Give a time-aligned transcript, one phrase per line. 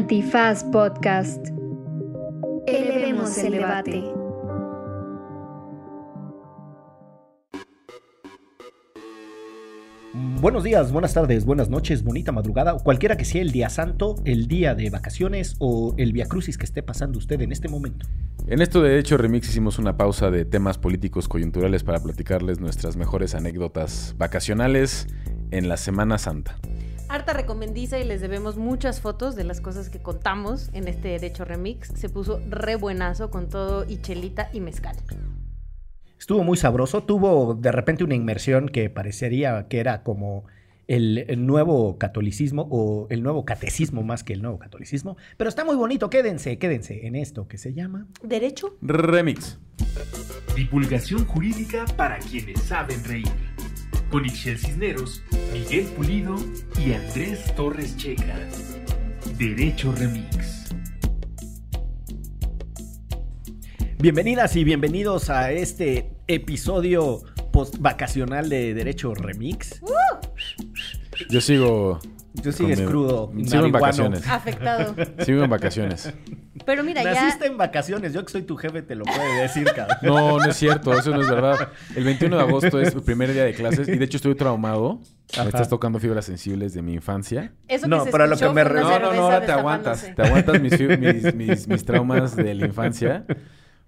[0.00, 1.48] Antifaz Podcast.
[2.66, 4.02] Elevemos el debate.
[10.40, 14.14] Buenos días, buenas tardes, buenas noches, bonita madrugada, o cualquiera que sea el día santo,
[14.24, 18.06] el día de vacaciones o el Via Crucis que esté pasando usted en este momento.
[18.46, 22.96] En esto de hecho Remix hicimos una pausa de temas políticos coyunturales para platicarles nuestras
[22.96, 25.08] mejores anécdotas vacacionales
[25.50, 26.56] en la Semana Santa.
[27.10, 31.44] Harta recomendiza y les debemos muchas fotos de las cosas que contamos en este Derecho
[31.44, 31.88] Remix.
[31.96, 34.94] Se puso re buenazo con todo y chelita y mezcal.
[36.16, 40.44] Estuvo muy sabroso, tuvo de repente una inmersión que parecería que era como
[40.86, 45.64] el, el nuevo catolicismo o el nuevo catecismo más que el nuevo catolicismo, pero está
[45.64, 48.06] muy bonito, quédense, quédense en esto que se llama...
[48.22, 48.76] ¿Derecho?
[48.82, 49.58] Remix.
[50.54, 53.49] Divulgación jurídica para quienes saben reír.
[54.10, 56.34] Con Ixel Cisneros, Miguel Pulido
[56.84, 58.36] y Andrés Torres Checa.
[59.38, 60.74] Derecho Remix.
[63.98, 67.20] Bienvenidas y bienvenidos a este episodio
[67.52, 69.80] post vacacional de Derecho Remix.
[71.28, 72.00] Yo sigo.
[72.42, 74.26] Tú sigues crudo, Sigo en vacaciones.
[74.28, 74.94] Afectado.
[75.24, 76.12] Sigo en vacaciones.
[76.64, 77.50] Pero mira, Naciste ya.
[77.50, 79.96] en vacaciones, yo que soy tu jefe te lo puedo decir, cabrón.
[80.02, 81.68] No, no es cierto, eso no es verdad.
[81.96, 85.00] El 21 de agosto es mi primer día de clases y de hecho estoy traumado.
[85.32, 85.42] Ajá.
[85.44, 87.52] Me estás tocando fibras sensibles de mi infancia.
[87.68, 89.52] Eso No, que se pero a lo que me re- No, no, no, ahora te
[89.52, 90.10] aguantas.
[90.14, 93.24] Te aguantas mis, mis, mis- mis traumas de la infancia.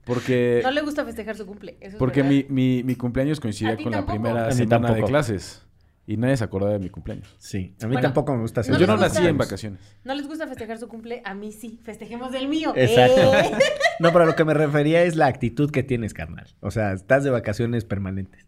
[0.05, 1.77] Porque, No le gusta festejar su cumple.
[1.81, 4.21] Eso porque mi, mi, mi cumpleaños coincidía ¿A ti con la tampoco?
[4.21, 5.62] primera A mí semana de clases.
[6.05, 7.33] Y nadie se acordaba de mi cumpleaños.
[7.39, 9.08] Sí, a mí Bueno, tampoco me gusta hacer no yo no gusta.
[9.08, 9.81] nací en vacaciones.
[10.03, 11.78] No les gusta festejar su cumple, a mí sí.
[11.84, 12.72] Festejemos del mío.
[12.77, 13.34] Exacto.
[13.34, 13.50] ¡Eh!
[14.00, 16.48] No, pero a lo que me refería es la actitud que tienes, carnal.
[16.61, 18.44] O sea, estás de vacaciones permanentes.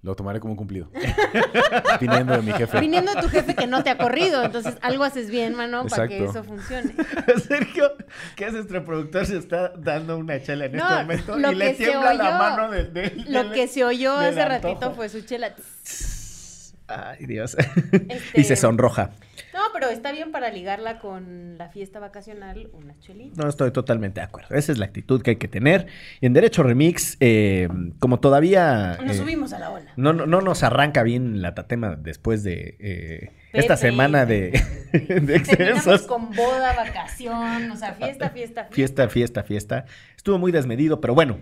[0.00, 0.88] Lo tomaré como un cumplido.
[2.00, 2.80] Viniendo de mi jefe.
[2.80, 6.08] Viniendo de tu jefe que no te ha corrido, entonces algo haces bien, mano, para
[6.08, 6.40] que Exacto.
[6.40, 6.94] eso funcione.
[7.46, 7.92] Sergio,
[8.36, 9.26] ¿qué es nuestro productor?
[9.26, 10.94] Se está dando una chela en No, este
[11.34, 14.94] momento y le tiembla la mano de, de- Lo que se oyó del hace ratito
[14.94, 15.54] fue su chela.
[16.88, 17.56] Ay, Dios.
[17.92, 19.10] Este- Y se sonroja.
[19.52, 23.36] No, pero está bien para ligarla con la fiesta vacacional, unas chelitas.
[23.38, 24.54] No estoy totalmente de acuerdo.
[24.54, 25.86] Esa es la actitud que hay que tener.
[26.20, 28.98] Y en Derecho Remix, eh, como todavía...
[29.02, 29.92] Nos eh, subimos a la ola.
[29.96, 34.50] No, no, no nos arranca bien la tatema después de eh, esta semana de,
[34.92, 36.02] de excesos.
[36.02, 38.68] con boda, vacación, o sea, fiesta, fiesta, fiesta.
[38.70, 39.84] Fiesta, fiesta, fiesta.
[40.16, 41.38] Estuvo muy desmedido, pero bueno.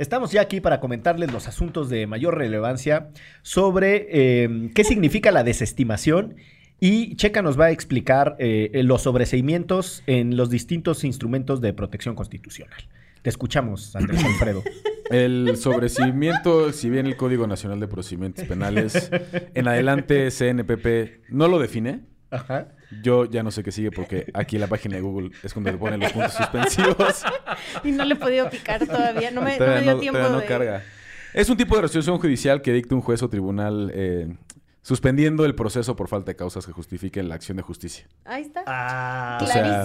[0.00, 3.10] Estamos ya aquí para comentarles los asuntos de mayor relevancia
[3.42, 6.36] sobre eh, qué significa la desestimación
[6.80, 12.14] y Checa nos va a explicar eh, los sobreseimientos en los distintos instrumentos de protección
[12.14, 12.80] constitucional.
[13.20, 14.62] Te escuchamos, Andrés Alfredo.
[15.10, 19.10] El sobreseimiento, si bien el Código Nacional de Procedimientos Penales,
[19.54, 22.02] en adelante CNPP no lo define.
[22.30, 22.68] Ajá.
[23.02, 25.72] Yo ya no sé qué sigue porque aquí en la página de Google es donde
[25.72, 27.22] le ponen los puntos suspensivos.
[27.84, 30.40] Y no le he podido picar todavía, no me, no me dio no- tiempo no
[30.40, 30.46] de...
[30.46, 30.82] carga.
[31.32, 34.34] Es un tipo de resolución judicial que dicta un juez o tribunal eh,
[34.82, 38.06] suspendiendo el proceso por falta de causas que justifiquen la acción de justicia.
[38.24, 38.64] Ahí está.
[38.66, 39.84] Ah, o sea,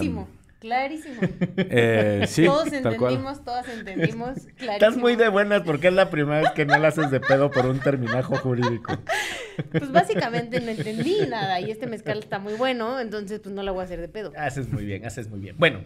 [0.58, 1.20] clarísimo.
[1.56, 4.34] Eh, sí, todos entendimos, todas entendimos.
[4.56, 4.72] Clarísimo.
[4.72, 7.50] estás muy de buenas porque es la primera vez que no la haces de pedo
[7.50, 8.98] por un terminajo jurídico.
[9.70, 13.72] Pues básicamente no entendí nada y este mezcal está muy bueno, entonces pues no la
[13.72, 14.32] voy a hacer de pedo.
[14.36, 15.56] Haces muy bien, haces muy bien.
[15.58, 15.84] Bueno,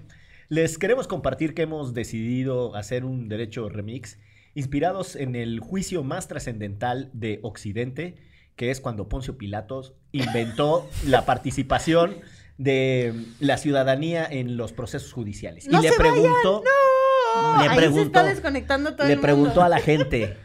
[0.48, 4.18] les queremos compartir que hemos decidido hacer un derecho remix
[4.54, 8.16] inspirados en el juicio más trascendental de Occidente,
[8.56, 12.16] que es cuando Poncio Pilatos inventó la participación
[12.62, 15.66] de la ciudadanía en los procesos judiciales.
[15.66, 17.62] ¡No y le preguntó, ¡No!
[17.62, 19.62] le Ahí se preguntó, está desconectando todo le el preguntó mundo.
[19.62, 20.36] a la gente,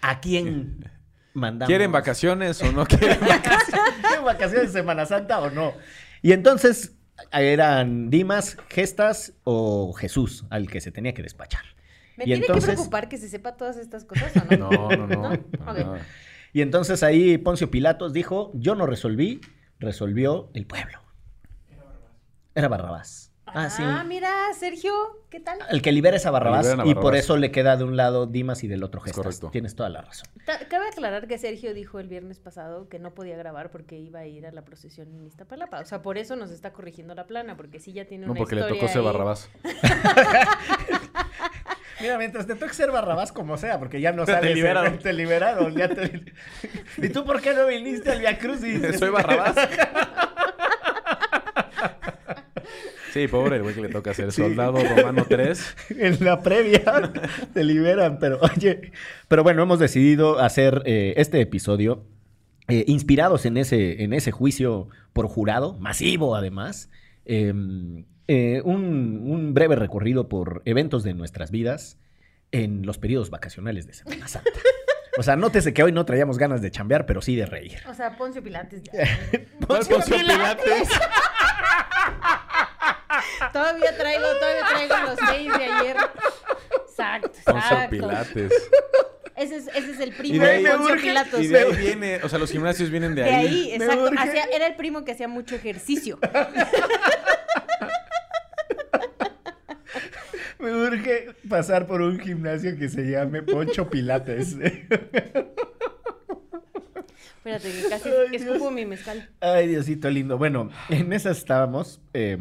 [0.00, 0.90] ¿a quién
[1.34, 1.68] mandamos?
[1.68, 3.94] ¿Quieren vacaciones o no quieren vacaciones?
[4.00, 5.74] ¿Quieren vacaciones de Semana Santa o no?
[6.22, 6.94] Y entonces
[7.32, 11.64] eran Dimas, Gestas o Jesús al que se tenía que despachar.
[12.16, 14.70] ¿Me Y tiene entonces- que preocupar que se sepa todas estas cosas o no?
[14.70, 15.96] No, no, no.
[16.54, 19.42] Y entonces ahí Poncio Pilatos dijo, yo no resolví,
[19.78, 20.98] resolvió el pueblo.
[22.58, 23.30] Era Barrabás.
[23.46, 23.82] Ah, sí.
[24.06, 24.92] mira, Sergio,
[25.30, 25.58] ¿qué tal?
[25.70, 28.62] El que libera es a Barrabás y por eso le queda de un lado Dimas
[28.64, 29.24] y del otro Es Gestas.
[29.24, 29.50] correcto.
[29.50, 30.26] Tienes toda la razón.
[30.44, 34.18] Ta- Cabe aclarar que Sergio dijo el viernes pasado que no podía grabar porque iba
[34.18, 35.78] a ir a la procesión en Iztapalapa.
[35.80, 38.38] O sea, por eso nos está corrigiendo la plana, porque sí ya tiene No, una
[38.40, 39.04] porque le tocó ser ahí.
[39.04, 39.48] Barrabás.
[42.00, 44.54] Mira, mientras te toque ser Barrabás como sea, porque ya no Te sales.
[44.54, 44.94] liberaron.
[44.94, 45.74] eh, Te liberaron.
[45.74, 46.22] ya te-
[46.98, 48.98] ¿Y tú por qué no viniste al Via Crucis?
[48.98, 49.56] Soy Barrabás.
[53.12, 54.42] Sí, pobre el güey que le toca ser Sí.
[54.42, 55.76] soldado romano 3.
[55.98, 57.12] en la previa
[57.54, 58.92] te liberan, pero oye,
[59.28, 62.04] pero bueno, hemos decidido hacer eh, este episodio
[62.68, 66.90] eh, inspirados en ese, en ese juicio por jurado, masivo además,
[67.24, 67.52] eh,
[68.28, 71.98] eh, un, un breve recorrido por eventos de nuestras vidas
[72.52, 74.50] en los periodos vacacionales de Semana Santa.
[75.18, 77.78] O sea, nótese que hoy no traíamos ganas de chambear, pero sí de reír.
[77.88, 78.92] O sea, Poncio Pilates ya.
[79.66, 80.88] Poncio Pilates.
[83.52, 85.96] todavía traigo, todavía traigo los seis de ayer.
[86.88, 87.90] Exacto, exacto.
[87.90, 88.52] Pilates.
[89.36, 91.40] Ese es, ese es el Y primo de de ahí- Poncio urge- Pilatos.
[91.40, 93.46] Y de ahí viene, o sea, los gimnasios vienen de De ahí.
[93.46, 94.04] ahí, Me exacto.
[94.04, 94.18] urge.
[94.18, 96.18] Hacía- era el primo que hacía mucho ejercicio.
[100.58, 104.56] Me urge pasar por un gimnasio que se llame Poncho Pilates.
[107.36, 108.72] Espérate, que casi Ay, escupo Dios.
[108.72, 109.30] mi mezcal.
[109.40, 110.36] Ay, Diosito lindo.
[110.36, 112.00] Bueno, en esas estábamos.
[112.12, 112.38] eh,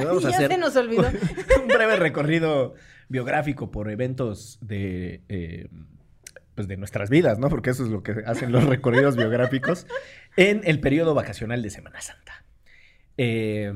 [0.00, 0.50] ¿Qué vamos a hacer?
[0.50, 1.02] se nos olvidó.
[1.62, 2.74] un breve recorrido
[3.08, 5.68] biográfico por eventos de, eh,
[6.54, 7.48] pues de nuestras vidas, ¿no?
[7.48, 9.86] Porque eso es lo que hacen los recorridos biográficos
[10.36, 12.44] en el periodo vacacional de Semana Santa.
[13.16, 13.72] Eh,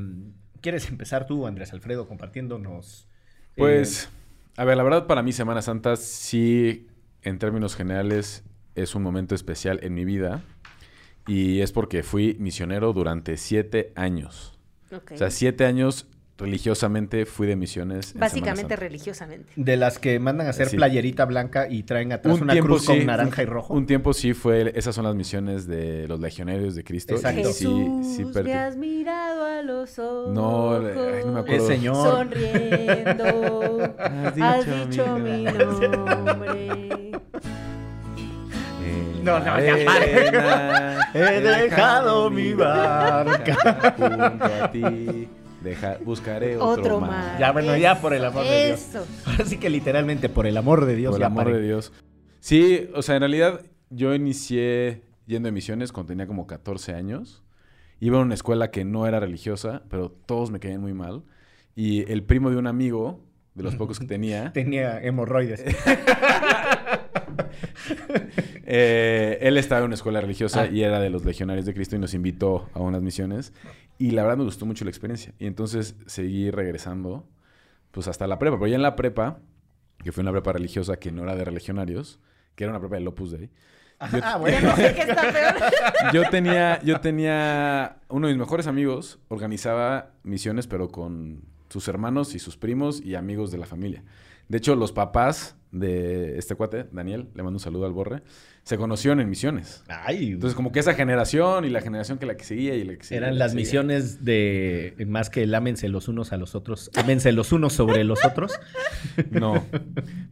[0.60, 3.08] ¿Quieres empezar tú, Andrés Alfredo, compartiéndonos?
[3.10, 4.08] eh, Pues,
[4.56, 6.86] a ver, la verdad para mí Semana Santa sí,
[7.22, 10.42] en términos generales, es un momento especial en mi vida.
[11.26, 14.58] Y es porque fui misionero durante siete años.
[14.90, 16.06] O sea, siete años
[16.38, 18.14] religiosamente fui de misiones.
[18.14, 19.52] Básicamente religiosamente.
[19.54, 20.76] de las que mandan a hacer Sí.
[20.76, 23.74] playerita blanca y traen atrás Un una tiempo cruz con sí, naranja y rojo.
[23.74, 27.14] Un tiempo sí fue, esas son las misiones de los legionarios de Cristo.
[27.14, 27.52] Exacto.
[27.52, 27.64] Sí,
[28.02, 30.32] sí, Jesús, per- me has mirado a los ojos.
[30.34, 30.82] No, ay,
[31.26, 31.62] no me acuerdo.
[31.62, 31.94] Es señor.
[31.96, 33.94] Sonriendo.
[33.98, 37.12] Has has dicho dicho mi nombre.
[38.84, 43.94] En No, no, la ya arena He dejado mi barca.
[43.96, 45.28] junto a ti.
[45.62, 47.38] Deja- buscaré otro, Otro mar.
[47.38, 48.88] Ya, bueno, ya, por el amor de Dios.
[49.26, 51.92] Ahora sí que literalmente, por el amor de Dios, Por el amor de Dios.
[52.40, 53.60] Sí, o sea, en realidad
[53.90, 57.42] yo inicié yendo a misiones cuando tenía como 14 años.
[58.00, 61.22] Iba a una escuela que no era religiosa, pero todos me caían muy mal.
[61.76, 63.24] Y el primo de un amigo,
[63.54, 65.62] de los pocos que tenía, Tenía hemorroides.
[68.64, 70.66] Eh, él estaba en una escuela religiosa Ah.
[70.66, 73.52] y era de los legionarios de Cristo y nos invitó a unas misiones.
[73.98, 75.34] Y la verdad me gustó mucho la experiencia.
[75.38, 77.28] Y entonces seguí regresando,
[77.90, 78.56] pues hasta la prepa.
[78.56, 79.40] Pero ya en la prepa,
[80.02, 82.20] que fue una prepa religiosa que no era de religionarios,
[82.54, 83.50] que era una prepa del Opus Dei.
[84.12, 84.68] Yo, Ah, bueno.
[84.70, 85.54] no sé qué está peor.
[86.12, 92.34] yo tenía, yo tenía uno de mis mejores amigos, organizaba misiones, pero con sus hermanos
[92.34, 94.02] y sus primos y amigos de la familia.
[94.52, 98.22] De hecho, los papás de este cuate, Daniel, le mando un saludo al borre,
[98.64, 99.82] se conocieron en misiones.
[99.88, 102.96] Ay, Entonces, como que esa generación y la generación que la que seguía y la
[102.96, 103.20] que seguía.
[103.20, 103.62] eran la las seguía.
[103.62, 108.22] misiones de más que lámense los unos a los otros, ámense los unos sobre los
[108.26, 108.52] otros.
[109.30, 109.64] No.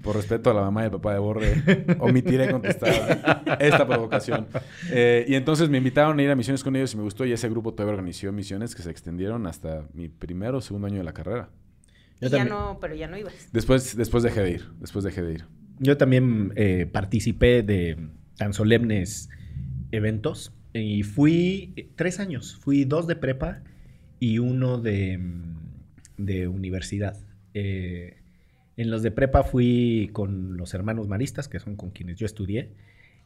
[0.03, 4.49] Por respeto a la mamá y el papá de Borre, omitiré contestar esta provocación.
[4.91, 7.25] Eh, y entonces me invitaron a ir a misiones con ellos y me gustó.
[7.25, 10.99] Y ese grupo todavía organizó misiones que se extendieron hasta mi primero o segundo año
[10.99, 11.49] de la carrera.
[12.21, 12.49] Yo ya también.
[12.49, 13.49] no, pero ya no ibas.
[13.53, 14.65] Después, después dejé de ir.
[14.79, 15.45] Después dejé de ir.
[15.79, 17.97] Yo también eh, participé de
[18.37, 19.31] tan solemnes
[19.93, 22.57] eventos y fui tres años.
[22.57, 23.63] Fui dos de prepa
[24.19, 25.59] y uno de, mm,
[26.19, 27.17] de universidad.
[27.55, 28.19] Eh,
[28.77, 32.73] en los de prepa fui con los hermanos maristas, que son con quienes yo estudié,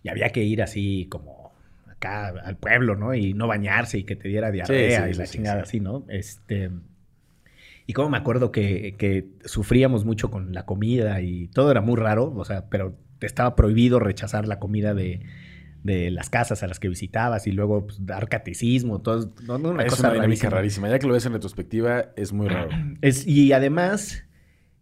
[0.03, 1.53] y había que ir así como
[1.89, 3.15] acá al pueblo, ¿no?
[3.15, 5.69] Y no bañarse y que te diera diarrea sí, y la sí, chingada sí.
[5.69, 6.05] así, ¿no?
[6.09, 6.71] Este...
[7.87, 11.97] Y como me acuerdo que, que sufríamos mucho con la comida y todo era muy
[11.97, 15.21] raro, o sea, pero te estaba prohibido rechazar la comida de,
[15.85, 19.71] de las casas a las que visitabas y luego pues, dar catecismo, todo, no, no,
[19.71, 20.57] una es cosa una dinámica rarísima.
[20.57, 20.89] rarísima.
[20.89, 22.71] Ya que lo ves en retrospectiva, es muy raro.
[23.03, 24.25] Es, y además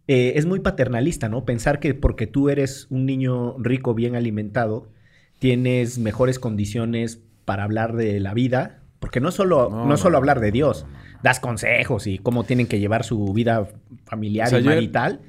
[0.07, 1.43] eh, es muy paternalista, ¿no?
[1.43, 4.91] Pensar que porque tú eres un niño rico, bien alimentado,
[5.39, 10.51] tienes mejores condiciones para hablar de la vida, porque no solo, no, solo hablar de
[10.53, 10.85] Dios.
[11.23, 13.67] Das consejos y cómo tienen que llevar su vida
[14.05, 15.21] familiar O sea, y yo- marital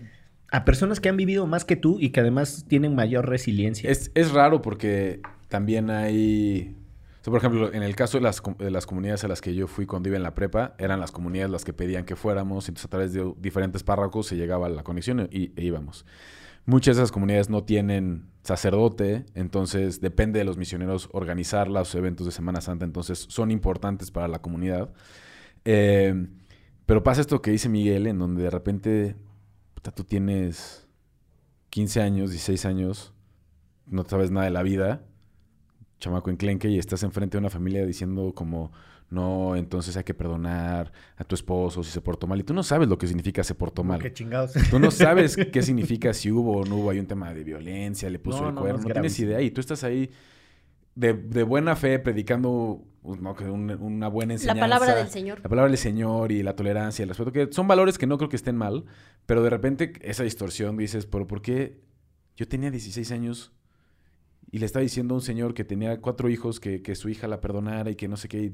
[0.50, 3.90] a personas que han vivido más que tú y que además tienen mayor resiliencia.
[3.90, 6.76] Es, es raro porque también hay...
[7.24, 9.84] por ejemplo, en el caso de las, de las comunidades a las que yo fui
[9.86, 12.88] cuando iba en la prepa, eran las comunidades las que pedían que fuéramos, entonces a
[12.88, 16.06] través de diferentes párrocos se llegaba a la conexión y, e íbamos.
[16.66, 22.26] Muchas de esas comunidades no tienen sacerdote, entonces depende de los misioneros organizar los eventos
[22.26, 24.90] de Semana Santa, entonces son importantes para la comunidad.
[25.64, 26.26] Eh,
[26.87, 29.16] pero pasa esto que dice Miguel, en donde de repente
[29.75, 30.87] puta, tú tienes
[31.71, 33.14] 15 años, 16 años,
[33.87, 35.02] no sabes nada de la vida,
[35.99, 38.73] chamaco enclenque, y estás enfrente de una familia diciendo como,
[39.11, 42.40] no, entonces hay que perdonar a tu esposo si se portó mal.
[42.40, 44.00] Y tú no sabes lo que significa se portó mal.
[44.00, 44.52] Qué chingados.
[44.71, 48.11] Tú no sabes qué significa si hubo o no hubo, hay un tema de violencia,
[48.11, 49.40] le puso No, el no, cuerno, no, no, es tienes idea.
[49.40, 50.11] Y tú estás ahí
[50.94, 54.61] de, de buena fe, predicando un- una buena La enseñanza.
[54.61, 55.40] palabra del Señor.
[55.42, 58.28] La palabra del Señor y la tolerancia el respeto, que son valores que no creo
[58.28, 58.84] que estén mal,
[59.26, 61.80] pero de repente esa distorsión dices, pero ¿por qué
[62.37, 63.52] yo tenía 16 años
[64.50, 67.28] y le estaba diciendo a un señor que tenía cuatro hijos que, que su hija
[67.28, 68.52] la perdonara y que no sé qué,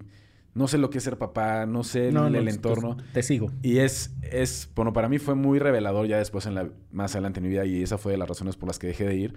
[0.55, 2.97] no sé lo que es ser papá, no sé No, el, no, el pues, entorno?
[2.97, 3.53] pues, te sigo.
[3.63, 7.39] Y es, es, bueno, para mí fue muy revelador ya después, en la, más adelante
[7.41, 9.35] en mi vida, y esa fue de las razones por las que dejé de ir.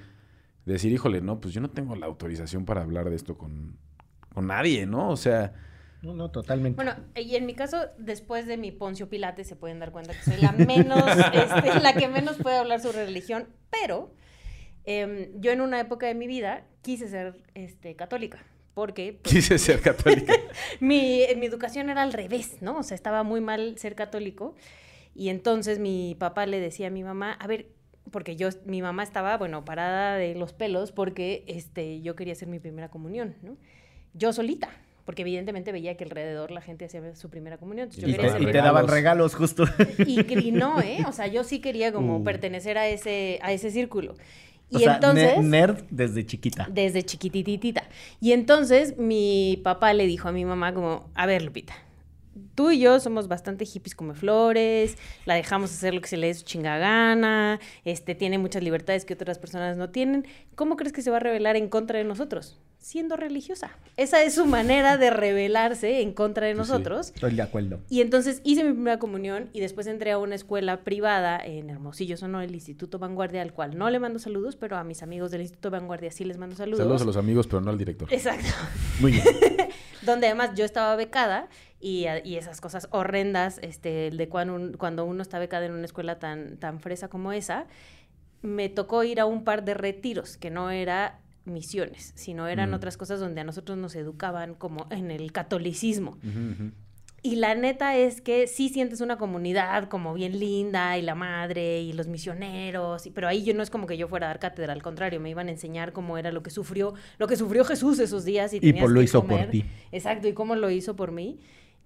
[0.66, 3.78] De decir, híjole, no, pues yo no tengo la autorización para hablar de esto con,
[4.34, 5.10] con nadie, ¿no?
[5.10, 5.54] O sea,
[6.02, 6.76] No, no, totalmente.
[6.76, 10.24] Bueno, y en mi caso, después de mi Poncio Pilates, se pueden dar cuenta que
[10.24, 14.14] soy la menos, este, la que menos puede hablar sobre religión, pero
[14.86, 19.58] em, yo en una época de mi vida quise ser este, católica, porque pues, quise
[19.58, 20.34] ser católica.
[20.80, 22.80] mi, mi educación era al revés, ¿no?
[22.80, 24.56] O sea, estaba muy mal ser católico.
[25.16, 27.68] Y entonces mi papá le decía a mi mamá, a ver,
[28.12, 32.48] porque yo, mi mamá estaba, bueno, parada de los pelos porque este, yo quería hacer
[32.48, 33.58] mi primera comunión, ¿no?
[34.14, 34.70] Yo solita,
[35.06, 37.86] porque evidentemente veía que alrededor la gente hacía su primera comunión.
[37.90, 39.66] Entonces yo Y quería te, y te daban regalos justo.
[40.06, 41.00] y, y no, ¿eh?
[41.08, 42.24] O sea, yo sí quería como Uh.
[42.24, 44.16] pertenecer a ese, a ese círculo.
[44.70, 45.38] Y o sea, entonces...
[45.38, 46.68] ne- nerd desde chiquita.
[46.72, 47.84] Desde chiquititita.
[48.22, 51.74] Y entonces mi papá le dijo a mi mamá como, a ver, Lupita,
[52.56, 56.28] tú y yo somos bastante hippies come flores, la dejamos hacer lo que se le
[56.28, 60.26] dé su chinga gana, este, tiene muchas libertades que otras personas no tienen.
[60.56, 62.60] ¿Cómo crees que se va a rebelar en contra de nosotros?
[62.84, 63.72] Siendo religiosa.
[63.96, 66.58] Esa es su manera de rebelarse en contra de sí.
[66.58, 67.14] nosotros.
[67.16, 67.80] Estoy de acuerdo.
[67.90, 72.18] Y entonces hice mi primera comunión y después entré a una escuela privada en Hermosillo,
[72.18, 75.40] Sonora, el Instituto Vanguardia, al cual no le mando saludos, pero a mis amigos del
[75.42, 76.80] Instituto Vanguardia sí les mando saludos.
[76.80, 78.14] Saludos a los amigos, pero no al director.
[78.14, 78.50] Exacto.
[79.00, 79.24] Muy bien.
[80.02, 81.48] Donde además yo estaba becada
[81.80, 85.86] y, y esas cosas horrendas, este, de cuando, un- cuando uno está becada en una
[85.86, 87.66] escuela tan, tan fresa como esa,
[88.42, 92.76] me tocó ir a un par de retiros, que no era misiones, sino eran Mm.
[92.76, 96.18] otras cosas donde a nosotros nos educaban como en el catolicismo.
[97.26, 101.82] Y la neta es que sí sientes una comunidad como bien linda y la madre
[101.82, 104.40] y los misioneros, y- pero ahí yo no es como que yo fuera a dar
[104.40, 107.64] cátedra, al contrario, me iban a enseñar cómo era lo que sufrió, lo que sufrió
[107.64, 109.46] Jesús esos días y, por lo que hizo comer.
[109.46, 109.66] por ti.
[109.94, 111.40] Exacto, y cómo lo hizo por mí.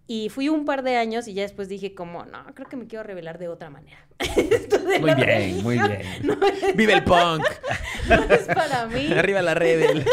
[0.09, 2.87] Y fui un par de años y ya después dije como, no, creo que me
[2.87, 3.97] quiero revelar de otra manera.
[4.19, 6.01] Esto de Muy la bien, muy bien.
[6.23, 6.37] No
[6.75, 7.43] ¡Vive el punk!
[8.09, 9.11] no es para mí.
[9.11, 10.05] ¡Arriba la rebel!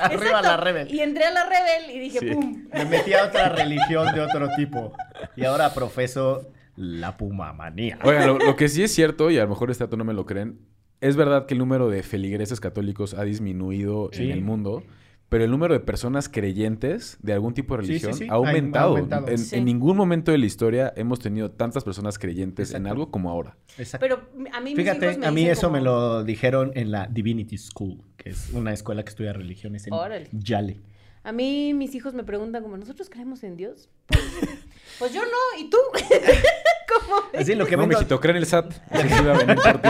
[0.00, 0.92] Arriba la rebel.
[0.92, 2.30] Y entré a la rebel y dije, Sí.
[2.30, 2.64] ¡pum!
[2.72, 4.94] Me metí a otra religión de otro tipo.
[5.36, 7.98] Y ahora profeso la pumamanía.
[8.04, 10.14] Oigan, lo, lo que sí es cierto, y a lo mejor este dato no me
[10.14, 10.58] lo creen,
[11.02, 14.24] es verdad que el número de feligreses católicos ha disminuido Sí.
[14.24, 14.82] en el mundo,
[15.28, 18.32] pero el número de personas creyentes de algún tipo de Sí, sí, religión sí, ha
[18.32, 18.90] ha aumentado.
[18.90, 19.28] aumentado.
[19.28, 19.56] En, Sí.
[19.56, 23.56] en ningún momento de la historia hemos tenido tantas personas creyentes en algo como ahora.
[23.78, 24.04] Exacto.
[24.06, 27.06] Pero a mí mis hijos Fíjate, me a mí eso me lo dijeron en la
[27.08, 30.28] Divinity School, que es una escuela que estudia religiones en Órale.
[30.32, 30.80] Yale.
[31.24, 33.88] A mí mis hijos me preguntan como, ¿nosotros creemos en Dios?
[34.98, 35.76] Pues yo no, ¿y tú?
[36.88, 37.16] ¿Cómo?
[37.36, 38.72] Así lo que no, vengo- mijito, cree en el SAT.
[38.92, 39.88] Ese sí va a venir por ti.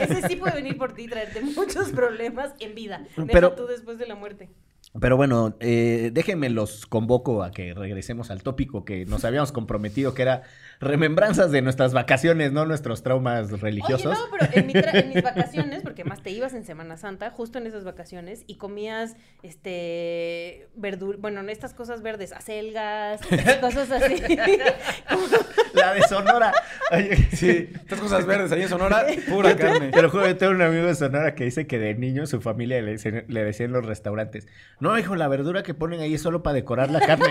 [0.00, 3.04] Ese sí puede venir por ti y traerte muchos problemas en vida.
[3.16, 4.48] Deja Pero- tú después de la muerte.
[5.00, 10.14] Pero bueno, eh, déjenme los convoco a que regresemos al tópico que nos habíamos comprometido,
[10.14, 10.42] que era
[10.80, 14.06] remembranzas de nuestras vacaciones, no nuestros traumas religiosos.
[14.06, 16.96] Oye, no, pero en, mi tra- en mis vacaciones, porque más te ibas en Semana
[16.96, 23.20] Santa, justo en esas vacaciones, y comías, este, verdura, bueno, en estas cosas verdes, acelgas,
[23.60, 24.22] cosas así.
[25.74, 26.52] La de Sonora.
[26.92, 29.90] Oye, Sí, estas cosas verdes ahí en Sonora, pura carne.
[29.90, 32.40] Te lo juro, yo tengo un amigo de Sonora que dice que de niño su
[32.40, 34.46] familia le, decían- le decía en los restaurantes,
[34.80, 37.26] no, hijo, la verdura que ponen ahí es solo para decorar la carne.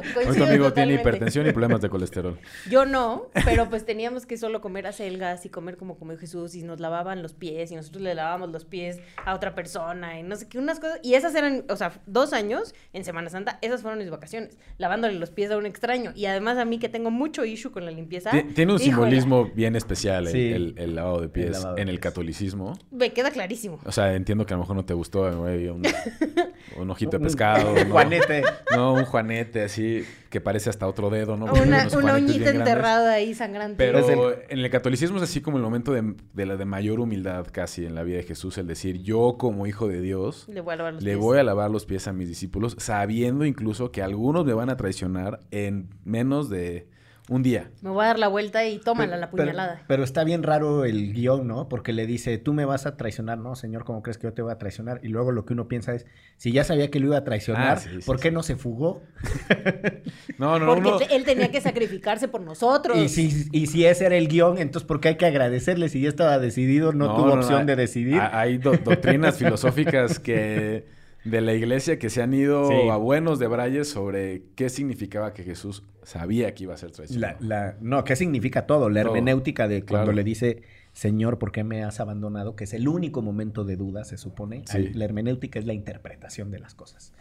[0.00, 2.38] Eh, coincido, Hoy coincido tu amigo tiene hipertensión y problemas de colesterol.
[2.70, 6.62] Yo no, pero pues teníamos que solo comer acelgas y comer como comió Jesús y
[6.62, 10.36] nos lavaban los pies y nosotros le lavábamos los pies a otra persona y no
[10.36, 10.98] sé qué, unas cosas.
[11.02, 15.14] Y esas eran, o sea, dos años en Semana Santa, esas fueron mis vacaciones, lavándole
[15.14, 16.12] los pies a un extraño.
[16.14, 18.30] Y además a mí que tengo mucho issue con la limpieza.
[18.30, 20.52] Ti- Tiene un híjole, simbolismo bien especial el, Sí.
[20.52, 22.02] el- el lavado de pies El lavado de en el pies.
[22.02, 22.78] catolicismo.
[22.90, 23.78] Me queda clarísimo.
[23.84, 25.82] O sea, entiendo que a lo mejor no te gustó güey, un,
[26.76, 27.72] un ojito de pescado.
[27.72, 27.92] Un ¿no?
[27.92, 28.42] Juanete.
[28.74, 29.89] No, un juanete así
[30.28, 31.46] que parece hasta otro dedo, ¿no?
[31.46, 33.76] Una, una uñita enterrada ahí sangrante.
[33.76, 33.98] Pero
[34.32, 37.46] el- en el catolicismo es así como el momento de, de la de mayor humildad
[37.50, 40.74] casi en la vida de Jesús, el decir, yo como hijo de Dios Le voy
[40.74, 41.20] a lavar los le pies.
[41.22, 44.76] voy a lavar los pies a mis discípulos, sabiendo incluso que algunos me van a
[44.76, 46.88] traicionar en menos de
[47.30, 47.70] Un día.
[47.80, 49.84] Me voy a dar la vuelta y tómala la puñalada.
[49.86, 51.68] Pero, está bien raro el guion, ¿no?
[51.68, 53.54] Porque le dice, tú me vas a traicionar, ¿no?
[53.54, 54.98] Señor, ¿cómo crees que yo te voy a traicionar?
[55.04, 56.06] Y luego lo que uno piensa es,
[56.38, 58.34] si ya sabía que lo iba a traicionar, Ah, sí, sí, ¿por qué sí.
[58.34, 59.02] no se fugó?
[60.38, 62.96] No, no, Porque uno- te- él tenía que sacrificarse por nosotros.
[62.98, 65.88] Y si, y si ese era el guion, entonces ¿por qué hay que agradecerle?
[65.88, 68.16] Si ya estaba decidido, no, tuvo opción hay- de decidir.
[68.20, 70.84] ha- Hay do- doctrinas filosóficas que
[71.24, 72.88] de la iglesia que se han ido Sí.
[72.90, 77.36] a buenos de Braille sobre qué significaba que Jesús sabía que iba a ser traicionado.
[77.40, 78.88] la- no, ¿qué significa todo?
[78.88, 79.10] La Todo.
[79.14, 80.12] hermenéutica de cuando Claro.
[80.16, 80.62] le dice,
[80.92, 82.56] Señor, ¿por qué me has abandonado?
[82.56, 84.64] Que es el único momento de duda, se supone.
[84.66, 84.88] Sí.
[84.94, 87.12] La hermenéutica es la interpretación de las cosas.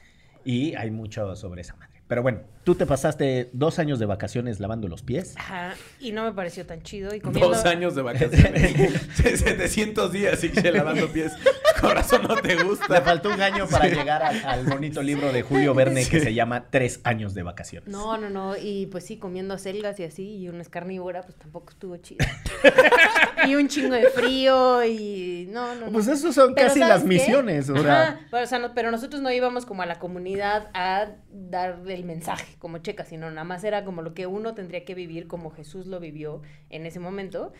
[0.45, 1.99] Y hay mucho sobre esa madre.
[2.07, 5.35] Pero bueno, tú te pasaste dos años de vacaciones lavando los pies.
[5.37, 7.13] Ajá, y no me pareció tan chido.
[7.13, 7.49] Y comiendo...
[7.49, 8.73] Dos años de vacaciones.
[9.13, 11.33] 700 días y que lavando pies.
[11.81, 13.01] Corazón no te Le gusta.
[13.01, 16.65] faltó un año para llegar al, al bonito libro de Julio Verne que se llama
[16.69, 17.89] Tres años de vacaciones.
[17.89, 18.55] No, no, no.
[18.57, 22.25] Y pues sí, comiendo selgas y así, y una es carnívora, pues tampoco estuvo chido.
[23.47, 25.47] y un chingo de frío y.
[25.51, 25.91] No, no, no.
[25.91, 27.07] Pues eso son Pero casi ¿sabes las qué?
[27.07, 27.69] misiones.
[27.69, 31.07] O sea, pero, o sea, no- pero nosotros no íbamos como a la comunidad a
[31.31, 34.95] dar el mensaje como checa, sino nada más era como lo que uno tendría que
[34.95, 37.53] vivir como Jesús lo vivió en ese momento.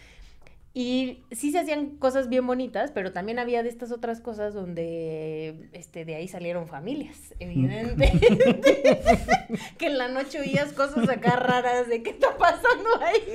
[0.74, 5.70] Y sí se hacían cosas bien bonitas, pero también había de estas otras cosas donde
[5.74, 9.02] este, de ahí salieron familias, evidentemente.
[9.78, 13.34] que en la noche oías cosas acá raras de qué está pasando ahí.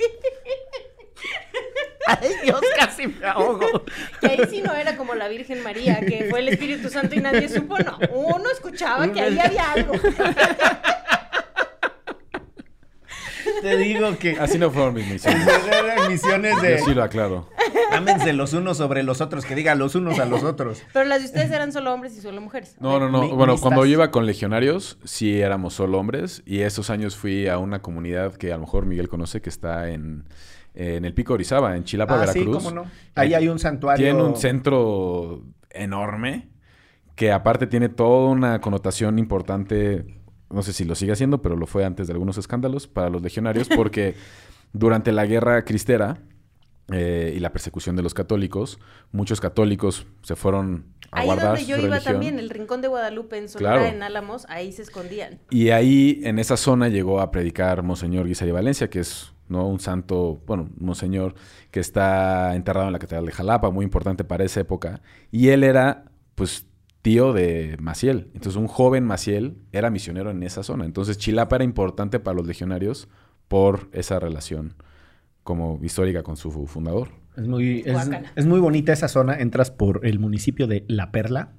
[2.07, 3.83] Ay, Dios, casi me ahogo.
[4.21, 7.19] Que ahí sí no era como la Virgen María, que fue el Espíritu Santo y
[7.19, 7.97] nadie supo, no.
[8.13, 9.93] Uno escuchaba que ahí había algo.
[13.65, 15.47] Te digo que Así no fueron mis misiones.
[15.67, 17.49] eran misiones de Yo sí lo aclaro.
[17.91, 20.83] ámense los unos sobre los otros, que digan los unos a los otros.
[20.93, 22.75] Pero las de ustedes eran solo hombres y solo mujeres.
[22.79, 23.21] No, no, no.
[23.23, 23.61] Mi- bueno, mistas.
[23.61, 26.43] cuando yo iba con legionarios, sí éramos solo hombres.
[26.45, 29.89] Y esos años fui a una comunidad que a lo mejor Miguel conoce, que está
[29.89, 30.25] en,
[30.75, 32.63] en el Pico Orizaba, en Chilapa, Ah, sí, Veracruz.
[32.63, 32.85] cómo no.
[33.15, 34.05] Ahí hay un santuario.
[34.05, 35.41] Tiene un centro
[35.71, 36.49] enorme
[37.15, 40.05] que aparte tiene toda una connotación importante,
[40.55, 43.21] no sé si lo sigue haciendo, pero lo fue antes de algunos escándalos para los
[43.21, 44.15] legionarios, porque
[44.73, 46.17] durante la guerra cristera
[46.91, 48.79] eh, y la persecución de los católicos,
[49.11, 52.13] muchos católicos se fueron a Ahí guardar donde su yo iba religión.
[52.13, 53.95] también, el Rincón de Guadalupe en Sonora, Claro.
[53.95, 55.39] en Álamos, ahí se escondían.
[55.49, 59.67] Y ahí, en esa zona, llegó a predicar Monseñor Guisa de Valencia, que es ¿no?
[59.67, 61.35] un santo, bueno, monseñor
[61.71, 65.01] que está enterrado en la Catedral de Jalapa, muy importante para esa época.
[65.31, 66.65] Y él era, pues,
[67.05, 68.31] tío de Maciel.
[68.33, 70.85] Entonces, un joven Maciel era misionero en esa zona.
[70.85, 73.07] Entonces, Chilapa era importante para los legionarios
[73.47, 74.73] por esa relación
[75.43, 77.09] como histórica con su fundador.
[77.37, 77.83] Es muy,
[78.35, 79.37] es, muy bonita esa zona.
[79.37, 81.51] Entras por el municipio de La Perla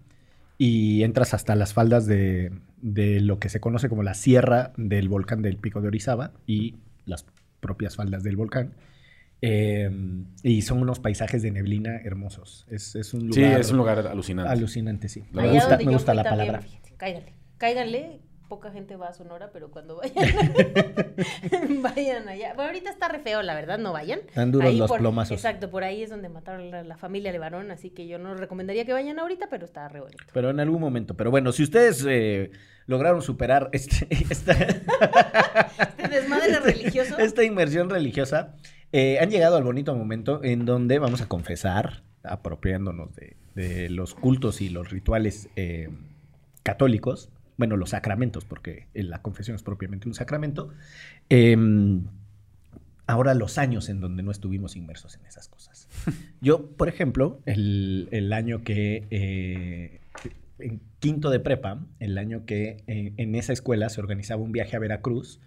[0.59, 2.51] y entras hasta las faldas de,
[2.83, 6.75] de lo que se conoce como la sierra del volcán del Pico de Orizaba y
[7.05, 7.25] las
[7.61, 8.73] propias faldas del volcán.
[9.43, 9.91] Eh,
[10.43, 12.67] y son unos paisajes de neblina hermosos.
[12.71, 14.51] Es, es un lugar, Sí, es un lugar alucinante.
[14.53, 15.25] alucinante, sí.
[15.33, 16.67] Me gusta, me gusta la también, palabra.
[16.69, 18.21] fíjate, cáiganle, cáiganle.
[18.49, 20.15] Poca gente va a Sonora, pero cuando vayan,
[21.83, 22.55] vayan allá.
[22.55, 24.21] Bueno, ahorita está re feo, la verdad, no vayan.
[24.21, 25.33] Están duros los por- plomazos.
[25.37, 28.35] Exacto, por ahí es donde mataron a la, la familia Levarón, así que yo no
[28.37, 30.23] recomendaría que vayan ahorita, pero está re bonito.
[30.33, 31.15] Pero en algún momento.
[31.17, 32.53] Pero bueno, si ustedes eh,
[32.87, 34.53] lograron superar este, esta,
[35.99, 37.19] Este desmadre religioso.
[37.19, 38.55] esta inmersión religiosa,
[38.99, 44.15] eh, han llegado al bonito momento en donde vamos a confesar, apropiándonos de, de los
[44.15, 45.91] cultos y los rituales eh,
[46.63, 47.29] católicos,
[47.59, 50.73] bueno, los sacramentos, porque la confesión es propiamente un sacramento.
[51.29, 52.05] Em,
[53.07, 55.89] ahora los años en donde no estuvimos inmersos en esas cosas.
[56.41, 60.01] Yo, por ejemplo, el, el año que, eh,
[60.59, 64.75] en quinto de prepa, el año que eh, en esa escuela se organizaba un viaje
[64.75, 65.39] a Veracruz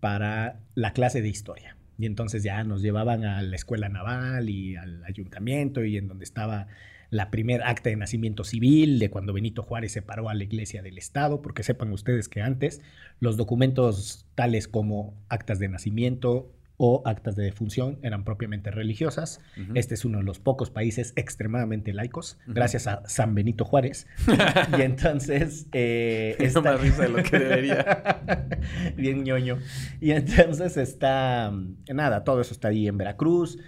[0.00, 1.76] para la clase de historia.
[1.98, 6.24] Y entonces ya nos llevaban a la escuela naval y al ayuntamiento y en donde
[6.24, 6.68] estaba
[7.10, 10.96] la primer acta de nacimiento civil de cuando Benito Juárez separó a la iglesia del
[10.96, 12.80] Estado, porque sepan ustedes que antes
[13.20, 16.50] los documentos tales como actas de nacimiento
[16.84, 19.40] o actas de defunción eran propiamente religiosas.
[19.74, 24.08] Este es uno de los pocos países extremadamente laicos, gracias a San Benito Juárez.
[24.76, 25.68] y entonces...
[25.72, 28.20] Eh, esta- más risa de lo que debería.
[28.96, 29.58] Bien ñoño.
[30.00, 31.52] Y entonces está...
[31.94, 33.58] Nada, todo eso está ahí en Veracruz.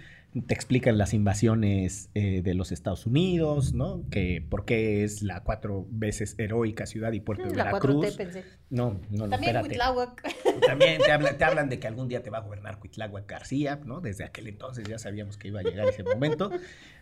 [0.47, 4.03] Te explican las invasiones eh, de los Estados Unidos, ¿no?
[4.09, 8.05] Que por qué es la cuatro veces heroica ciudad y puerto de La Veracruz.
[8.05, 8.43] 4T pensé.
[8.69, 9.69] No, no, no, También espérate.
[9.69, 10.33] Huitláhuac.
[10.67, 13.79] También te, habla- te hablan de que algún día te va a gobernar Cuitláhuac García,
[13.85, 14.01] ¿no?
[14.01, 16.51] Desde aquel entonces ya sabíamos que iba a llegar ese momento.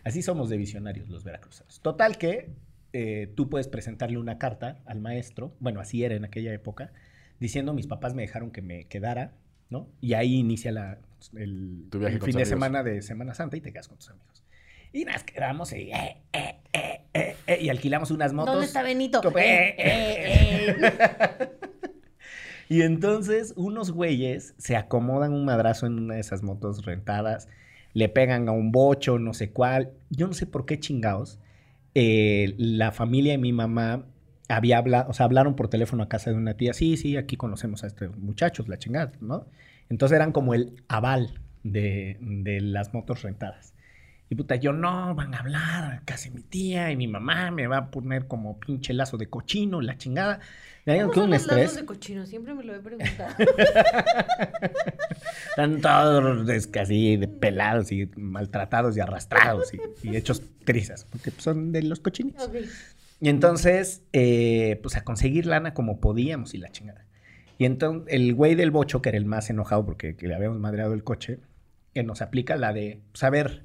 [0.04, 1.80] Así somos de visionarios los veracruzanos.
[1.80, 2.50] Total que
[2.92, 6.92] eh, tú puedes presentarle una carta al maestro, bueno, así era en aquella época,
[7.40, 9.32] diciendo mis papás me dejaron que me quedara
[9.70, 9.88] ¿no?
[10.00, 10.98] Y ahí inicia la,
[11.36, 13.98] el, Tu viaje el con fin de semana de Semana Santa y te quedas con
[13.98, 14.42] tus amigos.
[14.92, 18.54] Y nos quedamos y, eh, eh, eh, eh, eh, y alquilamos unas motos.
[18.54, 19.20] ¿Dónde está Benito?
[19.22, 21.48] Como, Eh, eh, eh.
[22.68, 27.46] Y entonces unos güeyes se acomodan un madrazo en una de esas motos rentadas,
[27.92, 29.92] le pegan a un bocho, no sé cuál.
[30.10, 31.38] Yo no sé por qué chingados.
[31.94, 34.06] eh, la familia de mi mamá
[34.48, 36.74] había hablado, o sea, hablaron por teléfono a casa de una tía.
[36.74, 39.46] Sí, sí, aquí conocemos a estos muchachos, la chingada, ¿no?
[39.88, 43.74] Entonces eran como el aval de, de las motos rentadas.
[44.30, 47.76] Y puta, yo no, van a hablar, casi mi tía y mi mamá me va
[47.76, 50.40] a poner como pinche lazo de cochino, la chingada.
[50.86, 51.58] ¿Cómo que son un los estrés.
[51.58, 52.26] lazos de cochino?
[52.26, 53.34] Siempre me lo he preguntado.
[55.50, 61.72] Están todos así de pelados y maltratados y arrastrados y, y hechos trizas, porque son
[61.72, 62.48] de los cochinitos.
[62.48, 62.56] Ok.
[63.24, 67.06] Y entonces, eh, pues a conseguir lana como podíamos y la chingada.
[67.56, 70.58] Y entonces el güey del bocho, que era el más enojado porque que le habíamos
[70.60, 71.40] madreado el coche,
[71.94, 73.64] que nos aplica la de, pues a ver,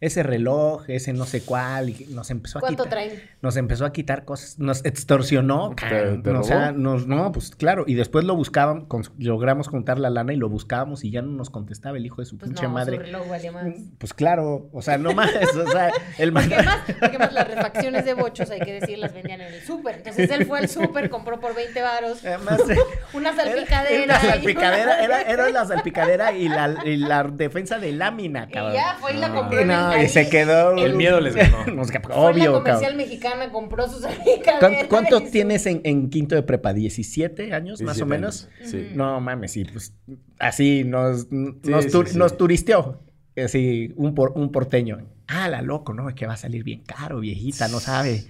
[0.00, 2.98] ese reloj, ese no sé cuál, y nos empezó a ¿Cuánto quitar.
[3.04, 3.22] traen?
[3.42, 5.74] Nos empezó a quitar cosas, nos extorsionó.
[5.76, 7.84] ¿Te- te o sea, nos, no, pues claro.
[7.86, 11.32] Y después lo buscaban, cons- logramos juntar la lana y lo buscábamos y ya no
[11.32, 12.96] nos contestaba el hijo de su Pues pinche no, madre.
[12.96, 13.66] su reloj valía más.
[13.98, 18.04] Pues claro, o sea, no más, o sea, el Porque más, porque más las refacciones
[18.04, 19.96] de bochos, hay que decir, las vendían en el súper.
[19.96, 22.76] Entonces él fue al súper, compró por 20 varos Además, eh,
[23.12, 23.90] una era- salpicadera.
[23.90, 27.92] Era, la y una- salpicadera, era, era la salpicadera y la, y la defensa de
[27.92, 28.72] lámina, Y cabrón.
[28.74, 29.34] ya fue y la No.
[29.34, 30.76] compró Y en no, el y se quedó.
[30.76, 31.66] El miedo les ganó.
[31.74, 32.96] Nos- en la obvio, comercial cabrón.
[32.96, 34.58] mexicana, compró su salpicadera.
[34.58, 36.72] ¿Cuánto, cuánto tienes en, en quinto de prepa?
[36.72, 38.48] ¿17 años, más o 17 menos?
[38.58, 38.88] años, Sí.
[38.94, 39.92] No mames, sí, pues
[40.38, 42.18] así nos, nos, sí, tur- sí.
[42.18, 43.02] nos turisteó.
[43.36, 44.98] Así, un, por, un porteño.
[45.28, 46.12] Ah, la loco, ¿no?
[46.14, 48.24] Que va a salir bien caro, viejita, no sabe.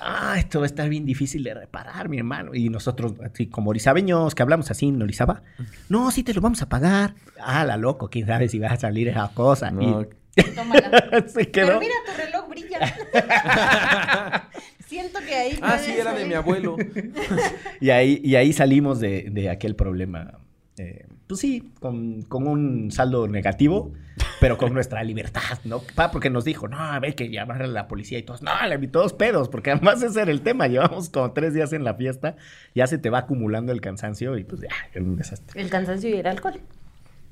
[0.00, 2.54] Ah, esto va a estar bien difícil de reparar, mi hermano.
[2.54, 5.42] Y nosotros, así como orizabeños, que hablamos así en Orizaba.
[5.88, 7.14] No, sí te lo vamos a pagar.
[7.40, 9.72] Ah, la loco, quién sabe si va a salir esa cosa.
[9.72, 10.06] No, Y
[10.54, 11.24] Tómala.
[11.34, 11.66] se quedó.
[11.66, 12.80] Pero mira, tu reloj brilla.
[14.86, 15.58] Siento que ahí.
[15.62, 16.76] Ah, sí, era de mi abuelo.
[17.80, 20.38] Y ahí, y ahí salimos de, de aquel problema.
[20.76, 23.92] eh, pues sí, con, con un saldo negativo,
[24.40, 25.78] pero con nuestra libertad, ¿no?
[25.94, 28.50] Pa, porque nos dijo, no, a ver, que llamar a la policía y todos, no,
[28.66, 30.66] le vi todos pedos, porque además ese era el tema.
[30.66, 32.34] Llevamos como tres días en la fiesta,
[32.74, 35.60] ya se te va acumulando el cansancio y pues ya, era un desastre.
[35.62, 36.60] El cansancio y el alcohol.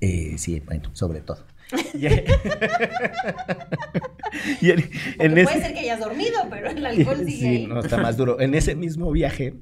[0.00, 1.44] Eh, sí, bueno, sobre todo.
[1.94, 2.06] Y,
[4.60, 7.66] y en, en puede ese- ser que hayas dormido, pero el alcohol sigue Sí, ahí.
[7.66, 8.40] no, está más duro.
[8.40, 9.54] En ese mismo viaje,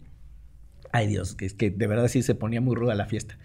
[0.92, 3.38] ay Dios, que es que de verdad sí se ponía muy ruda la fiesta.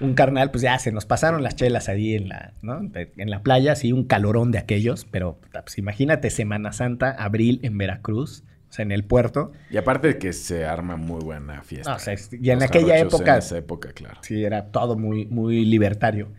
[0.00, 2.80] Un carnal, pues ya se nos pasaron las chelas ahí en la, ¿no?
[2.94, 7.78] En la playa, así un calorón de aquellos, pero pues imagínate Semana Santa, abril en
[7.78, 9.52] Veracruz, o sea, en el puerto.
[9.70, 11.90] Y aparte de que se arma muy buena fiesta.
[11.90, 14.18] No, o sea, y en Los aquella época, En esa época, claro.
[14.22, 16.32] sí, era todo muy, muy libertario.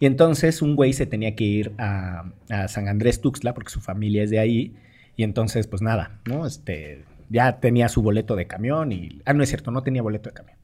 [0.00, 3.80] Y entonces un güey se tenía que ir a, a San Andrés Tuxtla, porque su
[3.80, 4.74] familia es de ahí.
[5.16, 6.46] Y entonces, pues nada, ¿no?
[6.46, 9.20] Este, ya tenía su boleto de camión y...
[9.24, 10.56] Ah, no es cierto, no tenía boleto de camión.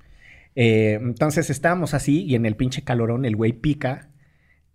[0.57, 4.09] Eh, entonces estábamos así y en el pinche calorón el güey pica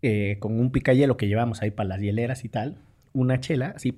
[0.04, 2.78] eh, con un picayelo que llevamos ahí para las hieleras y tal,
[3.13, 3.95] una chela, así,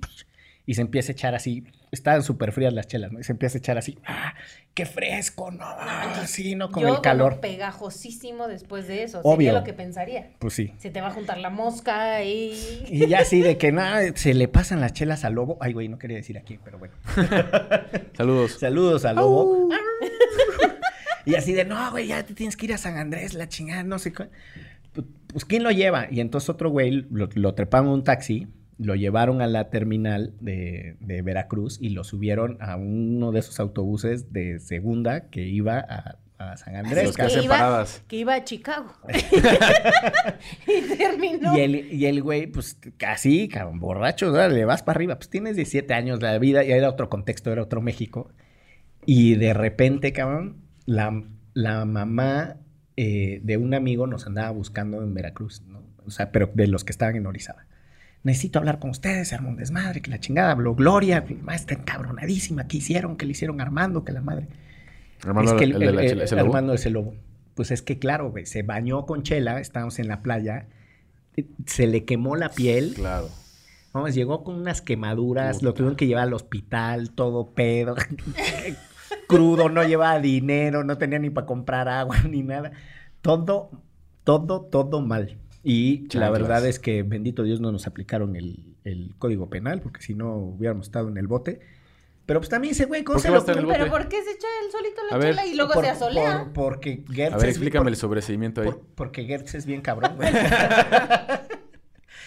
[0.66, 3.20] y se empieza a echar así, estaban súper frías las chelas, ¿no?
[3.20, 4.34] Y se empieza a echar así, ¡ah!
[4.74, 5.52] ¡Qué fresco!
[5.52, 6.72] No, así, ¿no?
[6.72, 7.40] Con Yo, el calor.
[7.40, 9.20] pegajosísimo después de eso.
[9.20, 9.50] Obvio.
[9.50, 10.32] Sería lo que pensaría.
[10.40, 10.74] Pues sí.
[10.80, 12.84] Se te va a juntar la mosca y...
[12.88, 15.58] Y ya así de que nada, se le pasan las chelas al lobo.
[15.62, 16.96] Ay, güey, no quería decir aquí, pero bueno.
[18.18, 18.58] Saludos.
[18.60, 19.70] Saludos al lobo.
[21.26, 23.84] y así de, no, güey, ya te tienes que ir a San Andrés, la chingada,
[23.84, 24.30] no sé qué.
[24.94, 26.08] Pues, pues, ¿quién lo lleva?
[26.10, 30.34] Y entonces otro güey lo, lo treparon en un taxi, lo llevaron a la terminal
[30.40, 35.80] de, de Veracruz y lo subieron a uno de esos autobuses de segunda que iba
[35.80, 37.06] a, a San Andrés.
[37.06, 38.04] Los que hacen iba, paradas.
[38.08, 38.94] que iba a Chicago.
[40.68, 41.58] y terminó.
[41.58, 44.52] Y el, y el güey, pues casi, cabrón, borracho, ¿verdad?
[44.52, 45.16] le vas para arriba.
[45.16, 48.32] Pues tienes 17 años, la vida ya era otro contexto, era otro México.
[49.06, 52.58] Y de repente, cabrón, la, la mamá
[52.96, 55.84] eh, de un amigo nos andaba buscando en Veracruz, ¿no?
[56.06, 57.66] O sea, pero de los que estaban en Orizaba.
[58.24, 61.56] Necesito hablar con ustedes, se armó un desmadre, que la chingada, habló Gloria, mi mamá
[61.56, 63.18] está encabronadísima, ¿qué hicieron?
[63.18, 64.06] ¿Qué le hicieron a Armando?
[64.06, 64.48] Que la madre.
[65.26, 66.48] Hermano, es que el, el, de la el- ¿ese lobo?
[66.48, 67.14] Armando ese lobo.
[67.56, 70.68] Pues es que claro, güey, se bañó con chela, estábamos en la playa,
[71.66, 73.30] se le quemó la piel, Claro.
[73.92, 75.66] vamos, llegó con unas quemaduras, Puta.
[75.66, 77.96] lo tuvieron que llevar al hospital, todo pedo,
[79.28, 82.72] crudo, no llevaba dinero, no tenía ni para comprar agua ni nada,
[83.22, 83.70] todo,
[84.24, 85.38] todo, todo mal.
[85.64, 90.02] Y la verdad es que, bendito Dios, no nos aplicaron el, el código penal, porque
[90.02, 91.62] si no hubiéramos estado en el bote.
[92.26, 93.44] Pero pues también ese güey, ¿cómo ¿Por se lo?
[93.68, 93.90] Pero?
[93.90, 95.36] ¿por qué se echa él solito la ver.
[95.36, 96.44] chela y luego Por- se asolea?
[96.54, 98.68] por- porque Gertz A ver, es- explícame por- el sobreseimiento ahí.
[98.68, 100.30] por- porque Gertz es bien cabrón, güey.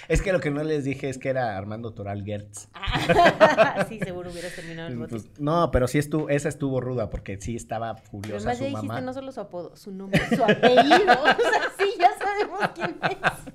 [0.09, 2.69] es que lo que no les dije es que era Armando Toral Gertz.
[3.89, 5.11] sí, seguro hubieras terminado el bote.
[5.11, 8.65] Pues, no, pero sí estuvo, esa estuvo ruda porque sí estaba Pero furiosa además su
[8.65, 11.13] ya dijiste no solo su apodo, su nombre, su apellido.
[11.23, 13.53] o sea, sí, ya sabemos quién es.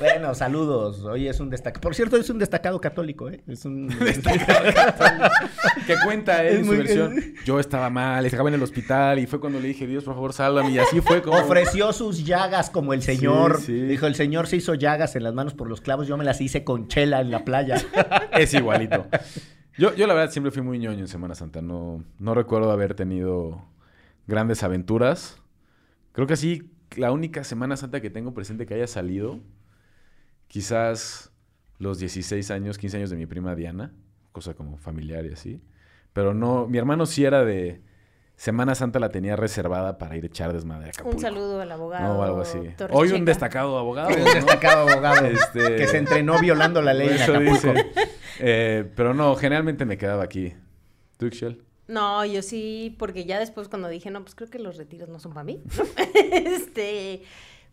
[0.00, 1.02] Bueno, saludos.
[1.04, 1.80] Hoy es un destacado.
[1.80, 3.42] Por cierto, es un destacado católico, ¿eh?
[3.48, 3.88] Es un
[5.86, 7.34] que cuenta él Es en su versión.
[7.44, 10.32] Yo estaba mal, estaba en el hospital y fue cuando le dije, Dios, por favor,
[10.32, 10.70] sálvame.
[10.70, 11.38] Y así fue como...
[11.38, 13.58] Ofreció sus llagas como el señor.
[13.58, 13.80] Sí, sí.
[13.82, 16.40] Dijo, el señor se hizo llagas en las manos por los clavos, yo me las
[16.40, 17.76] hice con chela en la playa.
[18.32, 19.06] Es igualito.
[19.76, 21.62] Yo, yo la verdad siempre fui muy ñoño en Semana Santa.
[21.62, 23.64] No, no recuerdo haber tenido
[24.26, 25.38] grandes aventuras.
[26.12, 29.40] Creo que sí, la única Semana Santa que tengo presente que haya salido,
[30.46, 31.32] quizás
[31.78, 33.92] los 16 años, 15 años de mi prima Diana,
[34.32, 35.60] cosa como familiar y así.
[36.12, 37.82] Pero no, mi hermano sí era de
[38.36, 41.16] Semana Santa la tenía reservada para ir a echar desmadre a Acapulco.
[41.16, 42.14] Un saludo al abogado.
[42.14, 42.58] No, algo así.
[42.90, 44.10] Hoy un destacado abogado.
[44.10, 44.32] un ¿no?
[44.32, 47.72] destacado abogado Este- que se entrenó violando la ley en Eso Acapulco.
[47.72, 47.86] dice.
[48.40, 50.54] Eh, pero no, generalmente me quedaba aquí.
[51.16, 51.62] ¿Tú, Ixchel?
[51.88, 55.18] No, yo sí, porque ya después cuando dije, no, pues creo que los retiros no
[55.18, 55.84] son para mí, ¿no?
[56.14, 57.22] este,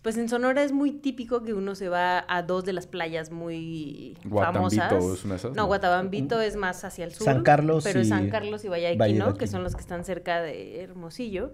[0.02, 3.32] pues en Sonora es muy típico que uno se va a dos de las playas
[3.32, 5.18] muy Guatambito famosas.
[5.20, 5.68] es una de esas, No, ¿no?
[5.68, 7.26] Guatabambito es más hacia el sur.
[7.26, 10.42] San Carlos Pero es y San Carlos y Quino, que son los que están cerca
[10.42, 11.52] de Hermosillo.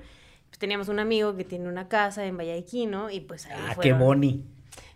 [0.49, 3.53] Pues teníamos un amigo que tiene una casa en Valle de Quino y pues ahí
[3.57, 4.43] Ah, qué boni.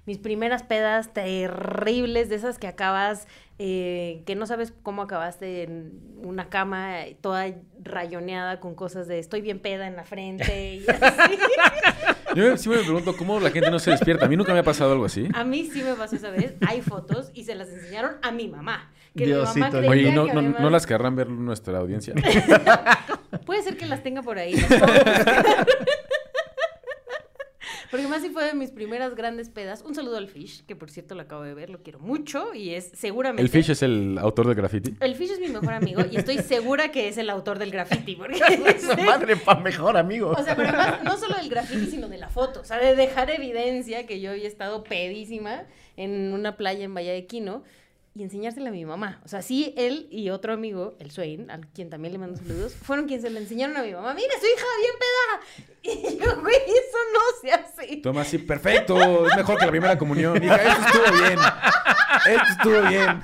[0.05, 3.25] mis primeras pedas terribles, de esas que acabas,
[3.57, 7.45] eh, que no sabes cómo acabaste en una cama toda
[7.81, 11.37] rayoneada con cosas de estoy bien peda en la frente y así.
[12.35, 14.25] Yo siempre me pregunto cómo la gente no se despierta.
[14.25, 15.29] A mí nunca me ha pasado algo así.
[15.33, 16.55] A mí sí me pasó esa vez.
[16.67, 18.91] Hay fotos y se las enseñaron a mi mamá.
[19.15, 21.77] Que Diosito mi mamá Oye, ¿y ¿no, que no, además- no las querrán ver nuestra
[21.77, 22.13] audiencia?
[23.45, 24.55] Puede ser que las tenga por ahí.
[24.55, 24.67] las.
[27.95, 29.81] Porque más si fue de mis primeras grandes pedas.
[29.81, 32.71] Un saludo al Fish, que por cierto lo acabo de ver, lo quiero mucho y
[32.71, 33.41] es seguramente...
[33.41, 34.97] ¿El Fish es el autor del graffiti?
[34.99, 38.17] El Fish es mi mejor amigo y estoy segura que es el autor del graffiti.
[38.17, 38.37] Porque
[38.81, 40.31] Su madre pa' mejor amigo.
[40.31, 42.59] O sea, pero además, no solo del graffiti, sino de la foto.
[42.59, 45.63] O sea, de dejar evidencia que yo había estado pedísima
[45.95, 47.63] en una playa en Valle de Quino
[48.17, 49.19] y enseñársela a mi mamá.
[49.25, 52.73] O sea, sí, él y otro amigo, el Swain, al quien también le mando saludos,
[52.73, 54.13] fueron quienes se la enseñaron a mi mamá.
[54.13, 55.65] ¡Mira, su hija bien peda!
[55.87, 57.97] Y yo, güey, eso no se hace.
[57.97, 59.27] Toma así, perfecto.
[59.27, 60.43] Es mejor que la primera comunión.
[60.43, 61.39] Hija, esto estuvo bien.
[62.27, 63.21] Esto estuvo bien.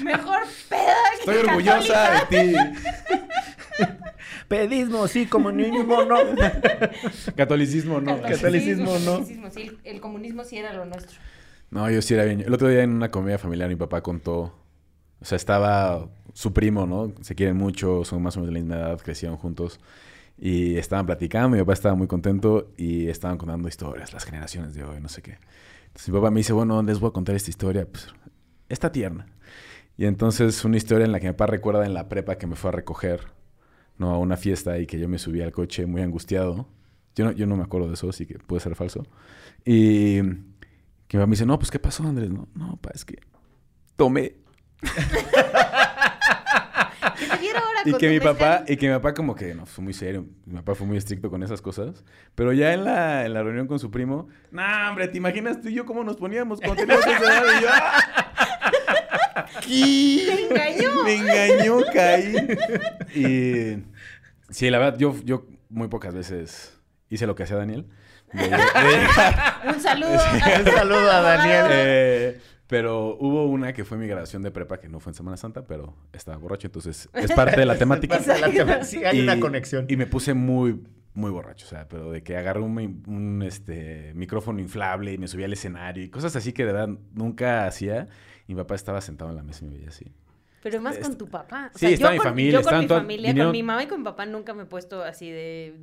[0.04, 2.54] Mejor peda que Estoy orgullosa de ti.
[4.48, 6.18] Pedismo, sí, comunismo, no.
[7.36, 8.22] Catolicismo, no.
[8.22, 9.12] Catolicismo, no.
[9.18, 11.18] catolicismo, sí, el- el comunismo sí era lo nuestro.
[11.70, 12.40] No, yo sí era bien.
[12.40, 14.54] El otro día en una comida familiar mi papá contó,
[15.20, 17.12] o sea, estaba su primo, ¿no?
[17.20, 19.80] Se quieren mucho, son más o menos de la misma edad, crecieron juntos
[20.38, 24.84] y estaban platicando, mi papá estaba muy contento y estaban contando historias, las generaciones de
[24.84, 25.38] hoy, no sé qué.
[25.88, 28.08] Entonces mi papá me dice, bueno, les voy a contar esta historia, pues
[28.68, 29.26] está tierna.
[29.96, 32.56] Y entonces una historia en la que mi papá recuerda en la prepa que me
[32.56, 33.22] fue a recoger,
[33.98, 34.14] ¿no?
[34.14, 36.68] A una fiesta y que yo me subí al coche muy angustiado.
[37.16, 39.04] Yo no, yo no me acuerdo de eso, así que puede ser falso.
[39.64, 40.20] Y
[41.08, 42.30] que mi papá me dice, no, pues, ¿qué pasó, Andrés?
[42.30, 43.18] No, no, pa, es que
[43.96, 44.36] tomé.
[47.18, 49.64] ¿Qué te quiero ahora Y que mi papá, y que mi papá como que, no,
[49.64, 50.26] fue muy serio.
[50.44, 52.04] Mi papá fue muy estricto con esas cosas.
[52.34, 55.68] Pero ya en la, en la reunión con su primo, no, hombre, ¿te imaginas tú
[55.68, 57.58] y yo cómo nos poníamos cuando teníamos esa edad?
[57.58, 59.46] Y yo, ¡ah!
[59.62, 60.26] ¿Qué?
[60.34, 61.04] ¡Me engañó!
[61.04, 62.34] Me engañó, caí.
[63.14, 63.82] Y
[64.50, 67.86] sí, la verdad, yo, yo muy pocas veces hice lo que hacía Daniel.
[69.74, 70.12] Un saludo.
[70.12, 71.66] Un saludo a Daniel.
[71.70, 75.36] Eh, pero hubo una que fue mi graduación de prepa, que no fue en Semana
[75.38, 78.18] Santa, pero estaba borracho, entonces es parte de la temática.
[78.20, 79.86] La Sí, hay Y- una conexión.
[79.88, 80.82] Y me puse muy,
[81.14, 85.28] muy borracho, o sea, pero de que agarré un, un, este, micrófono inflable y me
[85.28, 88.08] subí al escenario y cosas así que de verdad nunca hacía.
[88.46, 90.06] Y mi papá estaba sentado en la mesa y me veía así.
[90.62, 91.70] Pero más con Est- tu papá.
[91.74, 93.62] O Sí, sea, estaba yo mi con, familia, Yo con mi familia, vinieron- con mi
[93.62, 95.74] mamá y con mi papá nunca me he puesto así de...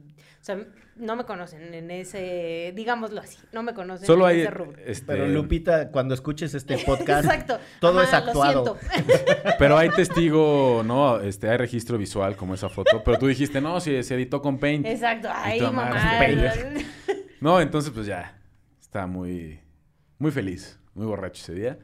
[0.42, 0.60] O sea,
[0.98, 2.72] no me conocen en ese...
[2.76, 3.38] Digámoslo así.
[3.52, 4.42] No me conocen Solo en hay...
[4.42, 4.80] ese rubro.
[4.86, 7.58] Este, Pero Lupita, cuando escuches este podcast, Exacto.
[7.80, 8.66] todo Ajá, es actuado.
[8.66, 9.16] Lo siento.
[9.60, 11.20] Pero hay testigo, ¿no?
[11.22, 13.02] Este, hay registro visual como esa foto.
[13.04, 14.86] Pero tú dijiste, no, si se editó con Paint.
[14.86, 15.30] Exacto.
[15.34, 16.20] Ay, mamá.
[17.42, 18.38] No, entonces pues ya.
[18.80, 19.60] Estaba muy,
[20.20, 21.78] muy feliz, muy borracho ese día.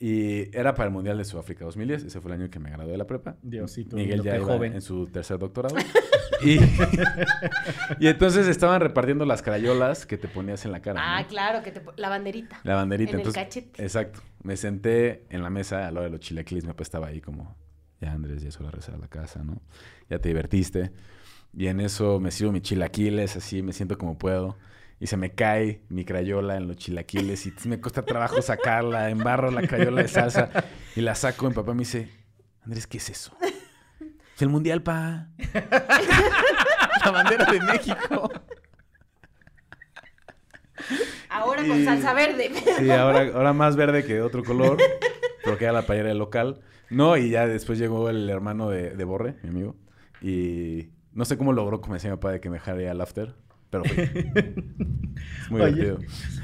[0.00, 2.04] Y era para el Mundial de Sudáfrica 2010.
[2.04, 3.36] Ese fue el año que me gradué de la prepa.
[3.42, 4.74] Diosito Miguel ya iba joven.
[4.74, 5.74] en su tercer doctorado.
[6.44, 6.58] y,
[7.98, 11.00] y entonces estaban repartiendo las crayolas que te ponías en la cara.
[11.02, 11.28] Ah, ¿no?
[11.28, 11.82] claro, que te...
[11.96, 12.60] La banderita.
[12.62, 13.10] La banderita.
[13.10, 13.82] En el entonces, cachete.
[13.82, 14.20] Exacto.
[14.44, 16.62] Me senté en la mesa al lado de los chilaquiles.
[16.64, 17.56] Mi papá estaba ahí como
[18.00, 19.60] Ya, Andrés, ya es hora de regresar a la casa, ¿no?
[20.08, 20.92] Ya te divertiste.
[21.52, 24.56] Y en eso me sirvo mis chilaquiles, así, me siento como puedo.
[25.00, 29.50] Y se me cae mi crayola en los chilaquiles y me cuesta trabajo sacarla, embarro
[29.50, 30.50] la crayola de salsa
[30.96, 31.48] y la saco.
[31.48, 32.10] Mi papá me dice,
[32.62, 33.36] Andrés, ¿qué es eso?
[34.34, 35.28] Es el mundial, pa.
[37.04, 38.30] la bandera de México.
[41.28, 42.52] Ahora con salsa verde.
[42.78, 44.78] Sí, ahora, ahora más verde que de otro color,
[45.44, 46.60] porque era la playera del local.
[46.90, 49.76] No, y ya después llegó el hermano de, de Borre, mi amigo,
[50.22, 53.00] y no sé cómo logró convencer a mi papá de que me dejara ir al
[53.00, 53.34] after,
[53.70, 54.02] pero fui.
[54.02, 54.10] Es
[55.50, 55.98] muy Oye, divertido.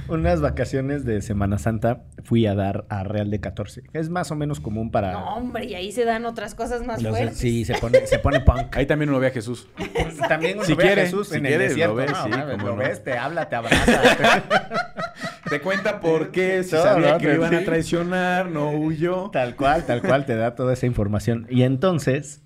[0.09, 3.85] Unas vacaciones de Semana Santa fui a dar a Real de 14.
[3.95, 5.13] Es más o menos común para...
[5.13, 7.39] No, hombre, y ahí se dan otras cosas más los- fuertes.
[7.39, 8.77] sí, se pone, se pone punk.
[8.77, 9.67] Ahí también uno ve a Jesús.
[10.29, 11.95] También uno Si ve a Jesús si en el quieres, desierto.
[11.95, 12.77] lo ves, No, sí, lo no.
[12.77, 14.43] ves, te habla, te abraza.
[15.49, 17.19] Te cuenta por qué, si Todo, sabía ¿no?
[17.19, 19.31] que lo iban a traicionar, no huyó.
[19.31, 21.47] Tal cual, tal cual, te da toda esa información.
[21.51, 22.43] Y entonces,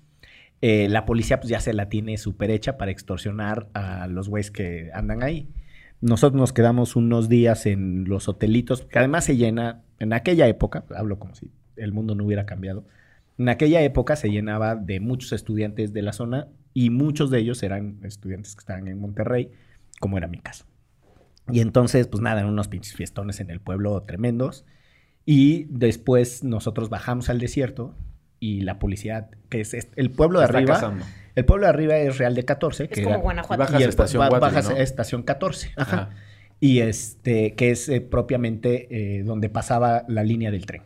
[0.61, 4.51] eh, la policía pues ya se la tiene súper hecha para extorsionar a los güeyes
[4.51, 5.49] que andan ahí.
[6.01, 10.85] Nosotros nos quedamos unos días en los hotelitos, que además se llena, en aquella época,
[10.95, 12.85] hablo como si el mundo no hubiera cambiado,
[13.37, 17.63] en aquella época se llenaba de muchos estudiantes de la zona y muchos de ellos
[17.63, 19.51] eran estudiantes que estaban en Monterrey,
[19.99, 20.65] como era mi caso.
[21.51, 24.65] Y entonces, pues nada, eran unos pinches fiestones en el pueblo tremendos.
[25.25, 27.95] Y después nosotros bajamos al desierto
[28.39, 30.73] y la policía, que es este- el pueblo de Está arriba.
[30.75, 31.05] cazando.
[31.35, 32.83] El pueblo de arriba es Real de 14.
[32.85, 33.59] Es que como era- Guanajuato.
[33.59, 34.77] Bajas y a el- estación ba- Guatri, bajas ¿no?
[34.77, 35.71] estación 14.
[35.77, 35.95] Ajá.
[35.97, 36.09] Ajá.
[36.59, 38.87] Y este, que es eh, propiamente
[39.19, 40.81] eh, donde pasaba la línea del tren.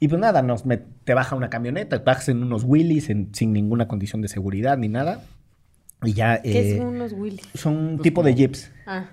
[0.00, 3.34] Y pues nada, nos met- te baja una camioneta, te bajas en unos wheelies en-
[3.34, 5.22] sin ninguna condición de seguridad ni nada.
[6.02, 6.42] Y ya.
[6.42, 7.40] ¿Qué eh, son unos Willy?
[7.54, 8.72] son un Pues tipo de como- jeeps.
[8.86, 9.06] Ah,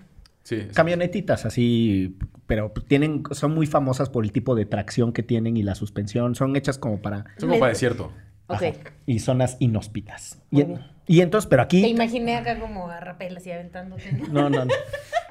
[0.49, 5.57] Sí, Camionetitas así, pero tienen, son muy famosas por el tipo de tracción que tienen
[5.57, 6.33] y la suspensión.
[6.33, 8.12] Son hechas como para son como para desierto.
[8.49, 8.62] Ok.
[8.63, 8.73] Ajá.
[9.05, 10.41] y zonas inhóspitas.
[10.51, 10.79] Muy Y, bien.
[11.07, 11.85] y entonces, pero Te aquí.
[11.88, 14.03] imaginé acá como a rapel así aventándote.
[14.31, 14.73] No, no, no.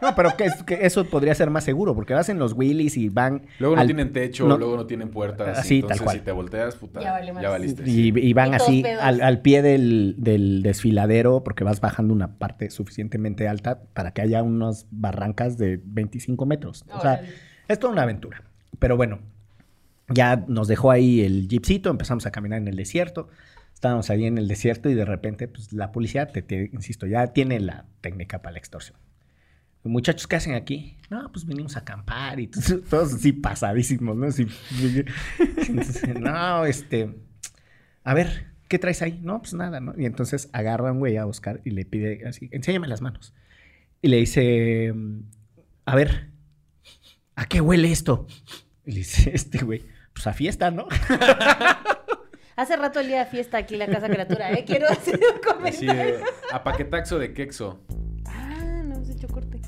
[0.00, 2.96] No, pero que, es- que eso podría ser más seguro, porque vas en los wheelies
[2.96, 3.42] y van.
[3.58, 5.58] Luego no al- tienen techo, no- luego no tienen puertas.
[5.58, 6.16] Así, y tal cual.
[6.18, 7.42] si te volteas, puta, Ya vale más.
[7.42, 7.82] ya valiste.
[7.84, 12.38] Y, y van Y así al, al pie del, del desfiladero, porque vas bajando una
[12.38, 16.84] parte suficientemente alta para que haya unas barrancas de 25 metros.
[16.92, 17.28] O sea, Órale.
[17.66, 18.44] es toda una aventura.
[18.78, 19.18] Pero bueno,
[20.08, 23.28] ya nos dejó ahí el jeepcito, empezamos a caminar en el desierto.
[23.74, 27.60] Estábamos ahí en el desierto y de repente, pues la policía, te, insisto, ya tiene
[27.60, 28.98] la técnica para la extorsión.
[29.84, 30.96] Muchachos, ¿qué hacen aquí?
[31.08, 32.48] No, pues venimos a acampar y
[32.90, 34.26] todos así pasadísimos, ¿no?
[36.20, 37.14] No, este,
[38.02, 39.20] a ver, ¿qué traes ahí?
[39.22, 39.94] No, pues nada, ¿no?
[39.96, 43.32] Y entonces agarra un güey a Oscar y le pide así, enséñame las manos.
[44.02, 44.92] Y le dice,
[45.84, 46.30] a ver,
[47.36, 48.26] ¿a qué huele esto?
[48.84, 49.84] Y le dice, este güey,
[50.18, 50.88] pues a fiesta, ¿no?
[52.56, 54.64] Hace rato el día de fiesta aquí en la Casa Criatura, ¿eh?
[54.66, 55.94] Quiero hacer un comentario.
[55.94, 57.84] de, a paquetaxo de quexo.
[58.26, 59.60] Ah, no hemos hecho corte.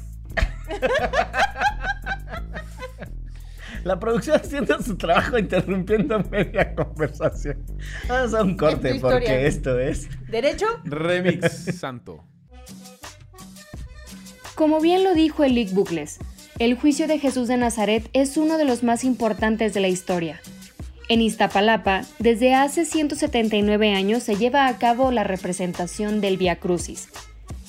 [3.84, 7.64] La producción haciendo su trabajo interrumpiendo media conversación.
[8.08, 9.18] Vamos a un corte historia.
[9.20, 10.08] porque esto es...
[10.28, 10.66] ¿Derecho?
[10.82, 12.24] Remix santo.
[14.56, 16.18] Como bien lo dijo el Lick Bucles,
[16.60, 20.42] el juicio de Jesús de Nazaret es uno de los más importantes de la historia.
[21.08, 27.08] En Iztapalapa, desde hace 179 años se lleva a cabo la representación del Via Crucis.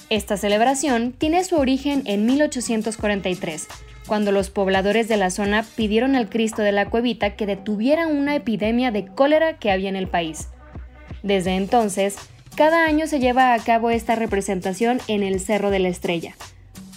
[0.09, 3.69] Esta celebración tiene su origen en 1843,
[4.07, 8.35] cuando los pobladores de la zona pidieron al Cristo de la Cuevita que detuviera una
[8.35, 10.49] epidemia de cólera que había en el país.
[11.23, 12.17] Desde entonces,
[12.57, 16.35] cada año se lleva a cabo esta representación en el Cerro de la Estrella.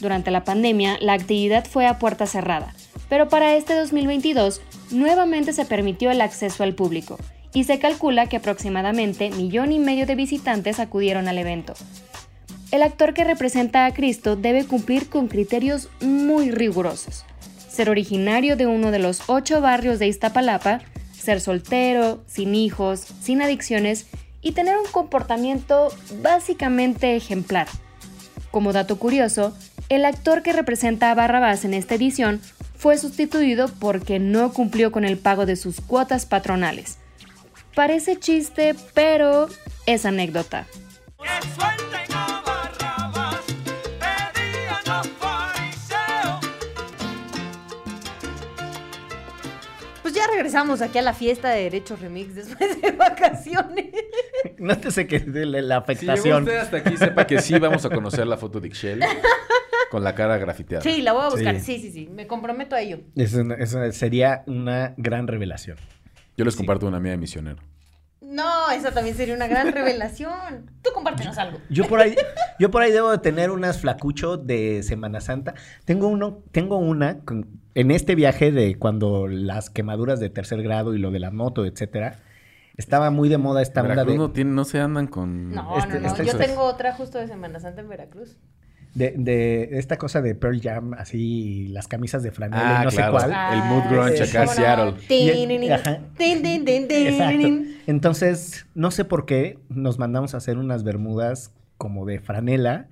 [0.01, 2.75] Durante la pandemia, la actividad fue a puerta cerrada,
[3.09, 7.19] pero para este 2022 nuevamente se permitió el acceso al público
[7.53, 11.75] y se calcula que aproximadamente millón y medio de visitantes acudieron al evento.
[12.73, 17.25] El actor que representa a Cristo debe cumplir con criterios muy rigurosos.
[17.69, 20.81] Ser originario de uno de los ocho barrios de Iztapalapa,
[21.13, 24.07] ser soltero, sin hijos, sin adicciones
[24.43, 25.89] y tener un comportamiento
[26.21, 27.69] básicamente ejemplar.
[28.51, 29.57] Como dato curioso,
[29.89, 32.41] el actor que representa a Barrabás en esta edición
[32.77, 36.99] fue sustituido porque no cumplió con el pago de sus cuotas patronales.
[37.75, 39.49] Parece chiste, pero
[39.87, 40.67] es anécdota.
[50.03, 53.87] Pues ya regresamos aquí a la fiesta de Derecho Remix después de vacaciones.
[54.59, 56.43] Nótese que de la, la Si afectación.
[56.45, 59.01] usted hasta aquí, sepa que sí vamos a conocer la foto de Ixchel
[59.91, 60.83] con la cara grafiteada.
[60.83, 61.61] Sí, la voy a buscar.
[61.61, 61.79] Sí.
[61.79, 62.09] Sí, sí, sí.
[62.13, 62.99] Me comprometo a ello.
[63.17, 65.77] Es una- es una- sería una gran revelación.
[66.37, 66.59] Yo les Sí.
[66.59, 67.59] comparto una mía de misionero.
[68.21, 70.71] No, esa también sería una gran revelación.
[70.83, 71.59] Tú compártenos algo.
[71.71, 72.17] Yo por ahí,
[72.59, 75.55] yo por ahí debo de tener unas flacucho de Semana Santa.
[75.85, 80.95] Tengo uno, tengo una con- en este viaje de cuando las quemaduras de tercer grado
[80.95, 82.19] y lo de la moto, etcétera.
[82.77, 85.53] Estaba muy de moda esta onda Veracruz de, no, tiene, no se andan con...
[85.53, 86.07] No, Este- no, no.
[86.09, 88.37] este- Yo tengo otra justo de Semana Santa en Veracruz.
[88.95, 92.91] de, de esta cosa de Pearl Jam, así las camisas de franela Ah, y no
[92.91, 93.19] claro.
[93.21, 93.53] sé cuál.
[93.53, 94.95] El mood grunge acá en ¿cómo Seattle.
[97.87, 102.87] Entonces, no sé por qué nos mandamos a hacer unas bermudas como de franela,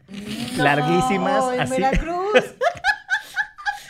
[0.57, 2.55] No, larguísimas, en así, Veracruz.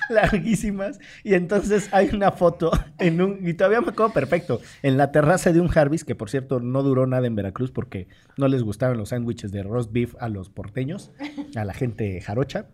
[0.10, 0.98] larguísimas.
[1.24, 5.52] Y entonces hay una foto en un, y todavía me acuerdo perfecto, en la terraza
[5.52, 8.96] de un Harvis, que por cierto no duró nada en Veracruz porque no les gustaban
[8.96, 11.12] los sándwiches de roast beef a los porteños,
[11.56, 12.66] a la gente jarocha.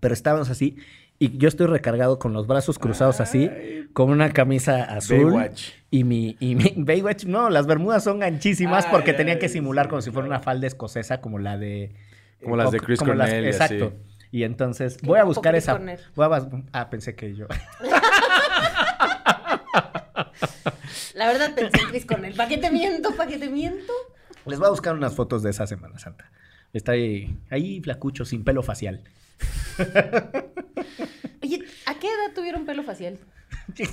[0.00, 0.76] Pero estábamos así,
[1.18, 3.50] y yo estoy recargado con los brazos cruzados así,
[3.92, 5.32] con una camisa azul.
[5.32, 5.70] Baywatch.
[5.90, 9.48] Y mi, y mi Baywatch, no, las bermudas son anchísimas Ay, porque ay, tenían que
[9.48, 11.94] simular como si fuera una falda escocesa, como la de.
[12.40, 13.86] Como las de Chris las- Cornell Exacto.
[13.86, 14.17] así.
[14.30, 15.78] Y entonces, Qué voy a buscar esa.
[16.14, 17.46] Voy a ah, pensé que yo.
[21.14, 22.34] La verdad pensé en Chris Cornell.
[22.34, 23.14] ¿Para qué te miento?
[23.16, 23.92] ¿Para qué te miento?
[24.46, 26.30] Les voy a buscar unas fotos de esa Semana Santa.
[26.72, 29.02] Está ahí, ahí flacucho, sin pelo facial.
[31.42, 33.18] Oye, ¿a qué edad tuvieron pelo facial?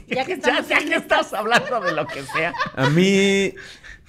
[0.08, 2.54] Ya que ya, estamos ya en que estás hablando de lo que sea.
[2.76, 3.54] A mí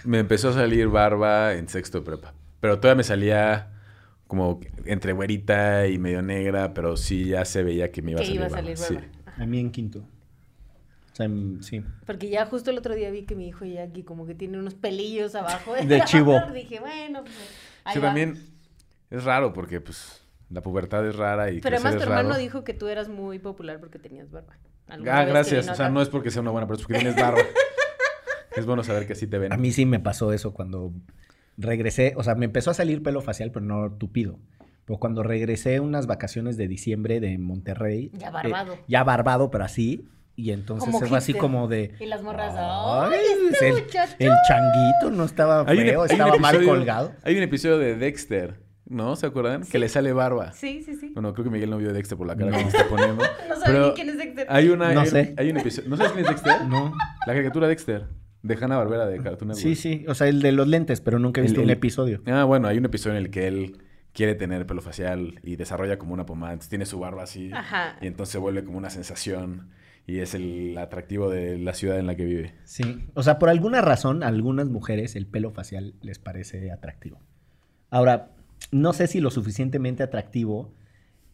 [0.05, 2.35] me empezó a salir barba en sexto de prepa.
[2.61, 3.69] Pero todavía me salía
[4.27, 8.23] como entre güerita y medio negra, pero sí ya se veía que me iba a
[8.23, 8.63] Que salir iba a barba.
[8.63, 8.95] salir sí.
[8.95, 9.09] barba.
[9.27, 9.43] Ajá.
[9.43, 10.01] A mí en quinto.
[10.01, 11.83] O sea, en- sí.
[12.07, 14.75] Porque ya justo el otro día vi que mi hijo Jackie como que tiene unos
[14.75, 15.75] pelillos abajo.
[15.75, 16.41] De chivo.
[16.53, 17.35] Dije, bueno, pues
[17.85, 18.07] ahí Sí, va.
[18.07, 18.39] también
[19.11, 22.41] es raro porque pues la pubertad es rara y Pero además tu hermano raro.
[22.41, 24.57] dijo que tú eras muy popular porque tenías barba.
[24.89, 25.69] ¿Alguna Ah, gracias.
[25.69, 27.41] O sea, no es porque sea una buena persona, es porque tienes barba.
[28.57, 29.53] es bueno saber que así te ven.
[29.53, 30.93] A mí sí me pasó eso cuando
[31.57, 32.15] regresé.
[32.17, 34.39] O sea, me empezó a salir pelo facial, pero no tupido.
[34.85, 38.11] Pero cuando regresé unas vacaciones de diciembre de Monterrey.
[38.15, 38.75] Ya barbado.
[38.75, 40.07] eh, ya barbado, pero así.
[40.37, 41.95] Y entonces Como fue así como de.
[41.99, 43.77] Y las morras, "Ay, ¡ay, este el,
[44.19, 47.13] el changuito no estaba feo, hay un estaba mal episodio- colgado.
[47.23, 49.17] Hay un episodio de Dexter, ¿no?
[49.17, 49.63] ¿Se acuerdan?
[49.65, 50.53] Que le sale barba.
[50.53, 51.11] Sí, sí, sí.
[51.15, 52.59] Bueno, creo que Miguel no vio Dexter por la cara No.
[52.59, 53.25] que me está poniendo.
[53.49, 54.47] No saben quién es Dexter.
[54.51, 54.93] Hay una.
[54.93, 55.35] No hay, sé.
[55.39, 55.89] hay un episodio.
[55.89, 56.65] ¿No sabes quién es Dexter?
[56.67, 56.93] No.
[57.27, 58.05] La caricatura Dexter.
[58.47, 59.63] De Hanna Barbera de Cartoon Network.
[59.63, 60.05] Sí, sí.
[60.09, 62.23] O sea, el de los lentes, pero nunca he visto El- un el- episodio.
[62.27, 63.79] Ah, bueno, hay un episodio en el que él
[64.13, 66.53] quiere tener pelo facial y desarrolla como una pomada.
[66.55, 67.51] Entonces tiene su barba así.
[67.53, 67.97] Ajá.
[68.01, 69.71] Y entonces se vuelve como una sensación.
[70.09, 72.55] Y es el atractivo de la ciudad en la que vive.
[72.65, 73.09] Sí.
[73.15, 77.19] O sea, por alguna razón, a algunas mujeres el pelo facial les parece atractivo.
[77.91, 78.31] Ahora,
[78.71, 80.73] no sé si lo suficientemente atractivo,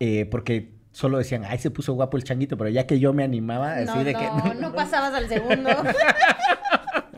[0.01, 3.23] eh, porque solo decían, ay, se puso guapo el changuito, pero ya que yo me
[3.25, 4.25] animaba, así no, de que.
[4.25, 5.69] no, no pasabas al segundo.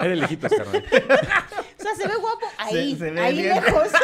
[0.04, 0.84] o Hay de lejitos, carnal.
[1.78, 3.54] sea, se ve guapo ahí, se ve ahí bien.
[3.54, 3.88] lejos.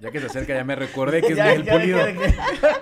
[0.00, 1.98] Ya que se acerca, ya me recordé que es Ya, Miguel ya, Pulido.
[2.08, 2.80] ya.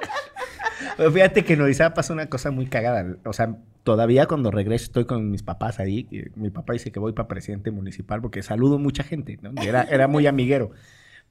[0.98, 3.16] Pero fíjate que en Orizaba pasa una cosa muy cagada.
[3.24, 6.06] O sea, todavía cuando regreso estoy con mis papás ahí.
[6.34, 9.50] mi papá dice que voy para presidente municipal porque saludo mucha gente, ¿no?
[9.62, 10.72] Y Era, era muy amiguero.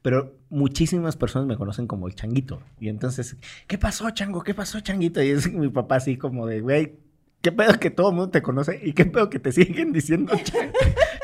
[0.02, 2.60] Pero muchísimas personas me conocen como el changuito.
[2.80, 3.36] Y entonces,
[3.68, 4.42] ¿qué pasó, chango?
[4.42, 5.22] ¿Qué pasó, changuito?
[5.22, 6.96] Y es mi papá así como de, güey,
[7.46, 8.80] ¿qué pedo que todo el mundo te conoce?
[8.82, 10.72] ¿Y qué pedo que te siguen diciendo chan-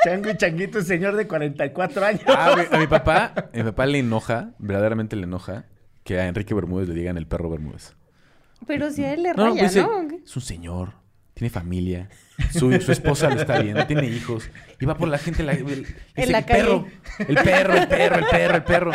[0.04, 2.20] chango y changuito, señor de 44 años?
[2.28, 5.64] Ah, güey, a mi papá, a mi papá le enoja, verdaderamente le enoja,
[6.04, 7.96] que a Enrique Bermúdez le digan el perro Bermúdez.
[8.68, 9.98] Pero si a él le No, raya, pues ¿no?
[9.98, 10.16] ¿O qué?
[10.24, 10.92] es un señor,
[11.34, 12.08] tiene familia,
[12.52, 14.48] su, su esposa lo está viendo, tiene hijos,
[14.80, 15.66] y va por la gente, la, el,
[16.14, 16.86] dice, la el perro,
[17.26, 18.92] el perro, el perro, el perro, el perro.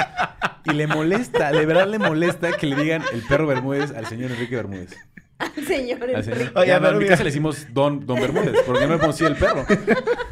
[0.64, 4.32] Y le molesta, de verdad le molesta que le digan el perro Bermúdez al señor
[4.32, 4.96] Enrique Bermúdez.
[5.58, 6.52] Al señor Enrique.
[6.56, 7.10] Oye, Ya, no, pero en mi mira.
[7.14, 9.66] casa le decimos Don, Don Bermúdez, porque no le podemos decir el perro.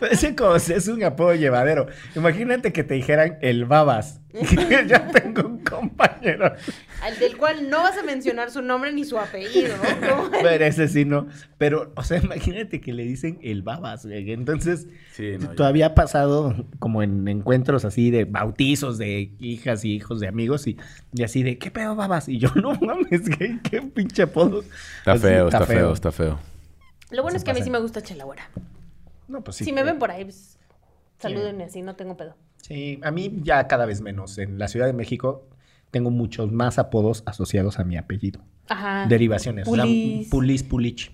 [0.00, 1.86] Parece como si es un apodo llevadero.
[2.14, 4.20] Imagínate que te dijeran el babas.
[4.32, 6.52] Yo tengo un compañero.
[7.02, 9.74] Al del cual no vas a mencionar su nombre ni su apellido.
[9.76, 10.30] ¿no?
[10.42, 11.28] Pero ese sí no.
[11.56, 14.04] Pero, o sea, imagínate que le dicen el babas.
[14.04, 19.94] Entonces, Sí, no, todavía ha pasado como en encuentros así de bautizos de hijas y
[19.94, 20.76] hijos de amigos y,
[21.12, 22.28] y así de, ¿qué pedo babas?
[22.28, 24.62] Y yo, no mames, ¿qué, qué pinche apodo.
[24.98, 26.38] Está Así, feo, está feo, está feo.
[27.10, 28.48] Lo bueno Se es que a mí sí me gusta Chelagüera.
[29.28, 29.64] No, pues sí.
[29.64, 30.58] si me ven por ahí, pues,
[31.18, 32.36] salúdenme así, no tengo pedo.
[32.62, 34.38] Sí, a mí ya cada vez menos.
[34.38, 35.48] En la Ciudad de México
[35.90, 38.40] tengo muchos más apodos asociados a mi apellido.
[38.68, 39.06] Ajá.
[39.06, 39.66] Derivaciones.
[39.68, 39.84] o sea,
[40.30, 40.62] Pulis.
[40.62, 41.12] pulich.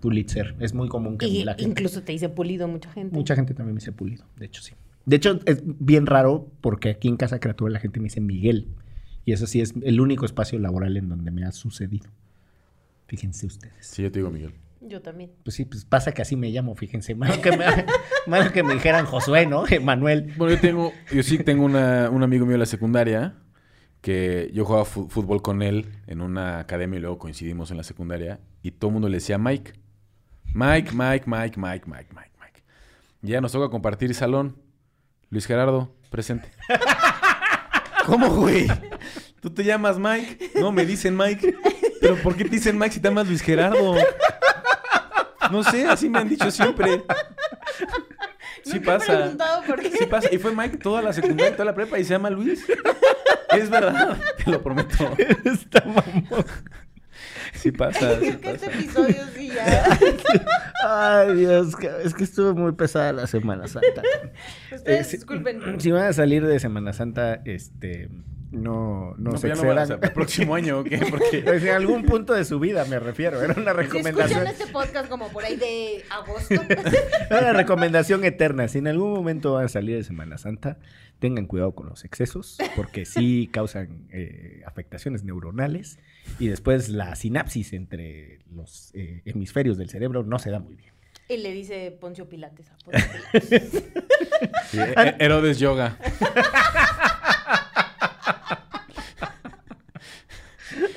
[0.00, 0.56] Pulitzer.
[0.60, 1.70] Es muy común que Y la gente...
[1.70, 3.14] incluso te dice pulido mucha gente.
[3.14, 4.24] Mucha gente también me dice pulido.
[4.36, 4.72] De hecho, sí.
[5.04, 8.68] De hecho, es bien raro porque aquí en Casa Criatura la gente me dice Miguel.
[9.24, 12.08] Y eso sí es el único espacio laboral en donde me ha sucedido.
[13.06, 13.74] Fíjense ustedes.
[13.86, 14.54] Sí, yo te digo Miguel.
[14.82, 15.32] Yo también.
[15.44, 17.14] Pues sí, pues pasa que así me llamo, fíjense.
[17.14, 17.64] Malo que me,
[18.26, 19.64] malo que me dijeran Josué, ¿no?
[19.82, 20.32] Manuel.
[20.36, 23.34] Bueno, yo tengo, yo sí tengo una- un amigo mío de la secundaria
[24.00, 28.40] que yo jugaba fútbol con él en una academia y luego coincidimos en la secundaria
[28.62, 29.74] y todo el mundo le decía Mike.
[30.54, 32.62] Mike, Mike, Mike, Mike, Mike, Mike, Mike.
[33.22, 34.56] Y ya nos toca compartir salón.
[35.28, 36.48] Luis Gerardo, presente.
[38.06, 38.66] ¿Cómo, güey?
[39.40, 40.52] ¿Tú te llamas Mike?
[40.60, 41.54] No, me dicen Mike.
[42.00, 43.94] ¿Pero por qué te dicen Mike si te llamas Luis Gerardo?
[45.50, 47.02] No sé, así me han dicho siempre.
[48.64, 49.16] Sí Nunca he pasa.
[49.16, 49.90] preguntado por qué.
[49.90, 50.28] Sí pasa.
[50.32, 52.64] Y fue Mike toda la secundaria, toda la prepa y se llama Luis.
[53.56, 55.14] Es verdad, te lo prometo.
[55.44, 56.44] Está mamón.
[57.54, 58.18] Sí pasa.
[58.20, 58.66] sí este pasa.
[58.66, 59.98] episodio sí ya.
[61.22, 61.74] Ay, Dios,
[62.04, 64.02] es que estuvo muy pesada la Semana Santa.
[64.74, 65.80] Ustedes Eh, disculpen.
[65.80, 68.08] Si van a salir de Semana Santa, este,
[68.52, 70.00] no, no, No, se no a excedan.
[70.02, 70.98] el próximo año, ¿o qué?
[71.10, 73.40] Porque Pues en algún punto de su vida me refiero.
[73.42, 74.24] Era una Si recomendación.
[74.42, 76.54] escuchan este podcast como por ahí de agosto.
[77.30, 78.66] Era una recomendación eterna.
[78.68, 80.78] Si en algún momento van a salir de Semana Santa,
[81.20, 85.98] tengan cuidado con los excesos, porque sí causan eh, afectaciones neuronales
[86.38, 90.90] y después la sinapsis entre los eh, hemisferios del cerebro no se da muy bien.
[91.28, 93.04] Y le dice Poncio Pilates a Poncio
[93.40, 93.84] Pilates.
[94.70, 95.96] sí, He- Herodes Yoga.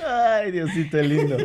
[0.06, 1.36] Ay, Diosito lindo.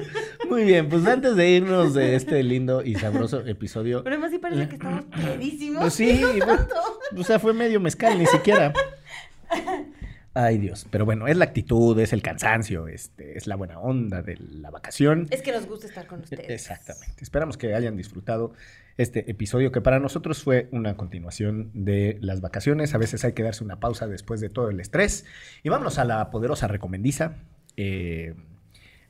[0.49, 4.03] Muy bien, pues antes de irnos de este lindo y sabroso episodio.
[4.03, 5.81] Pero además sí parece que estamos pedísimos.
[5.81, 6.67] Pues sí, bueno,
[7.15, 8.73] o sea, fue medio mezcal, ni siquiera.
[10.33, 10.85] Ay, Dios.
[10.89, 14.69] Pero bueno, es la actitud, es el cansancio, este, es la buena onda de la
[14.69, 15.27] vacación.
[15.31, 16.49] Es que nos gusta estar con ustedes.
[16.49, 17.23] Exactamente.
[17.23, 18.53] Esperamos que hayan disfrutado
[18.99, 22.93] este episodio que para nosotros fue una continuación de las vacaciones.
[22.93, 25.25] A veces hay que darse una pausa después de todo el estrés.
[25.63, 27.37] Y vámonos a la poderosa recomendiza.
[27.77, 28.35] Eh,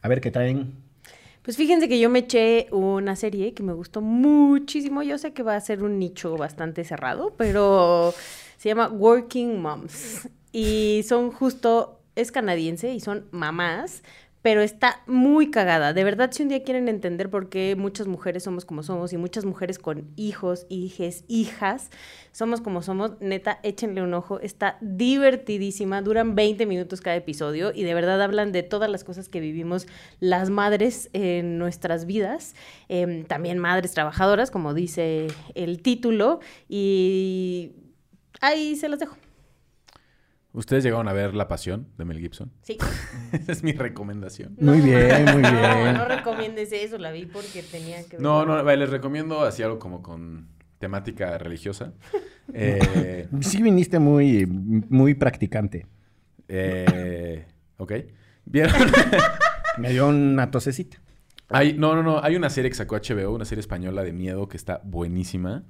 [0.02, 0.76] a ver qué traen.
[1.42, 5.02] Pues fíjense que yo me eché una serie que me gustó muchísimo.
[5.02, 8.14] Yo sé que va a ser un nicho bastante cerrado, pero
[8.58, 10.30] se llama Working Moms.
[10.52, 14.04] Y son justo, es canadiense y son mamás,
[14.42, 15.94] pero está muy cagada.
[15.94, 19.18] De verdad, si un día quieren entender por qué muchas mujeres somos como somos y
[19.18, 21.90] muchas mujeres con hijos, hijes, hijas,
[22.32, 24.40] somos como somos, neta, échenle un ojo.
[24.40, 29.28] Está divertidísima, duran 20 minutos cada episodio y de verdad hablan de todas las cosas
[29.28, 29.88] que vivimos
[30.20, 32.56] las madres en nuestras vidas,
[32.88, 37.74] em, también madres trabajadoras, como dice el título, y
[38.42, 39.18] ahí se las dejo.
[40.52, 42.52] ¿Ustedes llegaron a ver La Pasión de Mel Gibson?
[42.64, 42.78] Sí.
[43.32, 44.56] Esa es mi recomendación.
[44.60, 45.94] Muy bien, muy No, bien.
[45.94, 48.22] no recomiendes eso, la vi porque tenía que ver.
[48.22, 50.48] No, no, vale, les recomiendo así algo como con
[50.80, 51.94] temática religiosa.
[52.52, 55.86] Eh, Sí viniste muy, muy practicante.
[56.48, 57.46] eh,
[57.78, 57.94] ok.
[58.46, 58.74] ¿Vieron?
[59.78, 60.98] Me dio una tosecita.
[61.50, 62.24] Hay, no, no, no.
[62.24, 65.64] Hay una serie que sacó HBO, una serie española de miedo que está buenísima.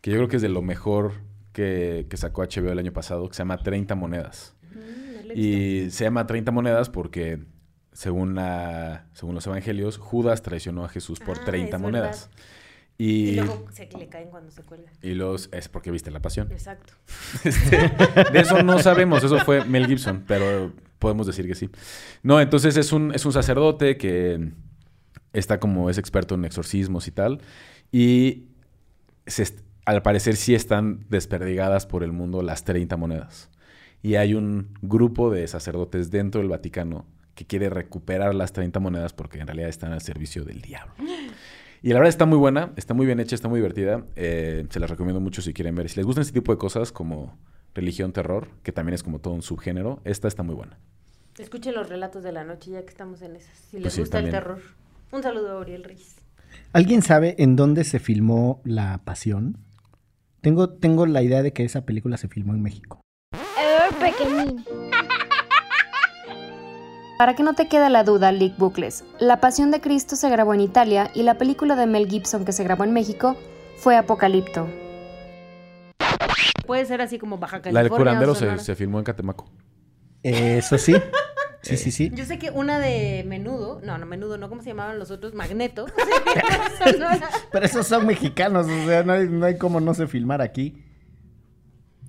[0.00, 1.12] Que yo creo que es de lo mejor
[1.52, 4.54] que, que sacó HBO el año pasado, que se llama 30 monedas.
[4.74, 5.34] Mm, no.
[5.34, 7.44] Y se llama 30 monedas porque,
[7.92, 12.30] según, la, según los evangelios, Judas traicionó a Jesús por Ah, 30 es monedas.
[12.98, 14.90] Y Y, luego se le caen cuando se cuelga.
[15.02, 15.48] y los...
[15.52, 16.50] Es porque viste la pasión.
[16.52, 16.92] Exacto.
[17.44, 17.76] Este,
[18.32, 21.68] de eso no sabemos, eso fue Mel Gibson, pero podemos decir que sí.
[22.22, 24.52] No, entonces es un, es un sacerdote que
[25.32, 27.40] está como es experto en exorcismos y tal,
[27.90, 28.44] y
[29.26, 29.46] se
[29.84, 33.50] al parecer sí están desperdigadas por el mundo las 30 monedas.
[34.02, 39.12] Y hay un grupo de sacerdotes dentro del Vaticano que quiere recuperar las 30 monedas
[39.12, 40.92] porque en realidad están al servicio del diablo.
[41.82, 44.04] Y la verdad está muy buena, está muy bien hecha, está muy divertida.
[44.16, 45.88] Eh, se las recomiendo mucho si quieren ver.
[45.88, 47.36] Si les gustan este tipo de cosas como
[47.74, 50.78] religión, terror, que también es como todo un subgénero, esta está muy buena.
[51.38, 53.56] Escuchen los relatos de la noche ya que estamos en esas.
[53.70, 54.34] Si les Pues sí, gusta también.
[54.34, 54.60] el terror.
[55.10, 56.16] Un saludo a Auriel Riz.
[56.72, 59.56] ¿Alguien sabe en dónde se filmó La Pasión?
[60.42, 63.00] Tengo, tengo la idea de que esa película se filmó en México.
[63.32, 64.64] Error pequeñín.
[67.16, 70.52] Para que no te quede la duda, Lick Bucles, La Pasión de Cristo se grabó
[70.52, 73.36] en Italia y la película de Mel Gibson que se grabó en México
[73.76, 74.68] fue Apocalipto.
[76.66, 77.82] Puede ser así como Baja La California.
[77.82, 79.48] del curandero se, se filmó en Catemaco.
[80.24, 80.96] Eso sí.
[81.62, 82.10] Sí, sí, sí.
[82.12, 85.32] Yo sé que una de Menudo, no, no Menudo, no, ¿cómo se llamaban los otros?
[85.32, 85.86] Magneto.
[87.52, 90.84] Pero esos son mexicanos, o sea, no hay, no hay cómo no se filmar aquí.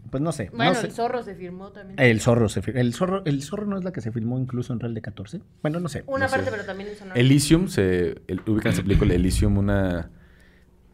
[0.09, 0.45] Pues no sé.
[0.51, 0.87] no bueno, sé.
[0.87, 1.99] el zorro se firmó también.
[1.99, 4.71] El zorro se fil- el zorro, el zorro no es la que se filmó incluso
[4.71, 5.41] en Real de 14.
[5.63, 6.03] Bueno, no sé.
[6.05, 6.35] Una no sé.
[6.35, 7.19] parte, pero también en Sonora.
[7.19, 10.11] Elysium, se el, ubican esa película Elysium, una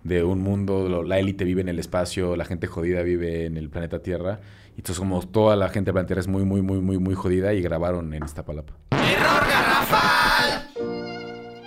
[0.04, 3.58] de un mundo, lo- la élite vive en el espacio, la gente jodida vive en
[3.58, 4.40] el planeta Tierra.
[4.76, 7.16] Y entonces como toda la gente del planeta Tierra es muy, muy, muy, muy, muy
[7.16, 8.74] jodida y grabaron en Iztapalapa.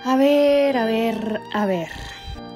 [0.05, 1.89] A ver, a ver, a ver.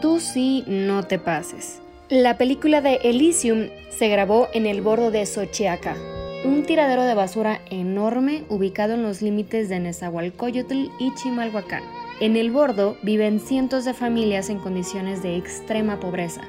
[0.00, 1.80] Tú sí, no te pases.
[2.08, 5.96] La película de Elysium se grabó en el bordo de Xochiaca,
[6.44, 11.82] un tiradero de basura enorme ubicado en los límites de Nezahualcóyotl y Chimalhuacán.
[12.20, 16.42] En el bordo viven cientos de familias en condiciones de extrema pobreza,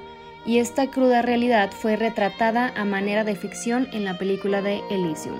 [0.46, 5.36] y esta cruda realidad fue retratada a manera de ficción en la película de Elysium.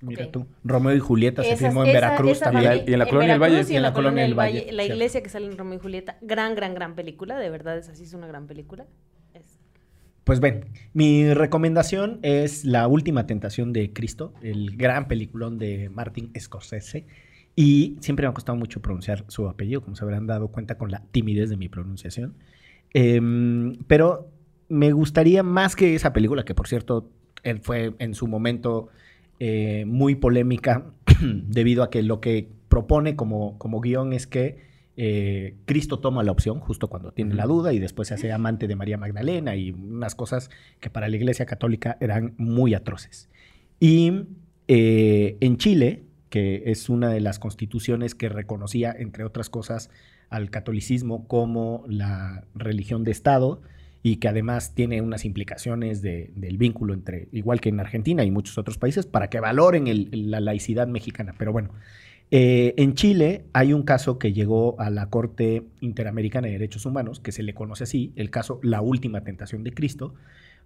[0.00, 0.46] Mira tú.
[0.64, 2.84] Romeo y Julieta se filmó en esa- Veracruz esa también.
[2.88, 3.64] Y en la Colonia del Valle.
[3.72, 4.66] Y en la Colonia del Valle.
[4.72, 4.94] La cierto.
[4.94, 6.18] iglesia que sale en Romeo y Julieta.
[6.22, 7.38] Gran, gran, gran película.
[7.38, 8.84] De verdad, es así, es una gran película.
[9.32, 9.60] Es-
[10.24, 16.32] Pues ven, mi recomendación es La Última Tentación de Cristo, el gran peliculón de Martin
[16.38, 17.06] Scorsese.
[17.54, 20.90] Y siempre me ha costado mucho pronunciar su apellido, como se habrán dado cuenta con
[20.90, 22.34] la timidez de mi pronunciación.
[22.94, 24.30] Em, pero
[24.68, 27.10] me gustaría más que esa película, que por cierto
[27.42, 28.88] él fue en su momento
[29.38, 30.86] eh, muy polémica,
[31.20, 36.32] debido a que lo que propone como, como guion es que eh, Cristo toma la
[36.32, 39.70] opción justo cuando tiene la duda y después se hace amante de María Magdalena y
[39.70, 40.50] unas cosas
[40.80, 43.28] que para la Iglesia Católica eran muy atroces.
[43.80, 44.24] Y
[44.68, 49.90] eh, en Chile, que es una de las constituciones que reconocía, entre otras cosas,
[50.30, 53.60] al catolicismo como la religión de Estado
[54.02, 58.30] y que además tiene unas implicaciones de- del vínculo entre, igual que en Argentina y
[58.30, 61.34] muchos otros países, para que valoren la laicidad mexicana.
[61.36, 61.68] Pero bueno,
[62.30, 67.20] eh, en Chile hay un caso que llegó a la Corte Interamericana de Derechos Humanos,
[67.20, 70.14] que se le conoce así, el caso La Última Tentación de Cristo.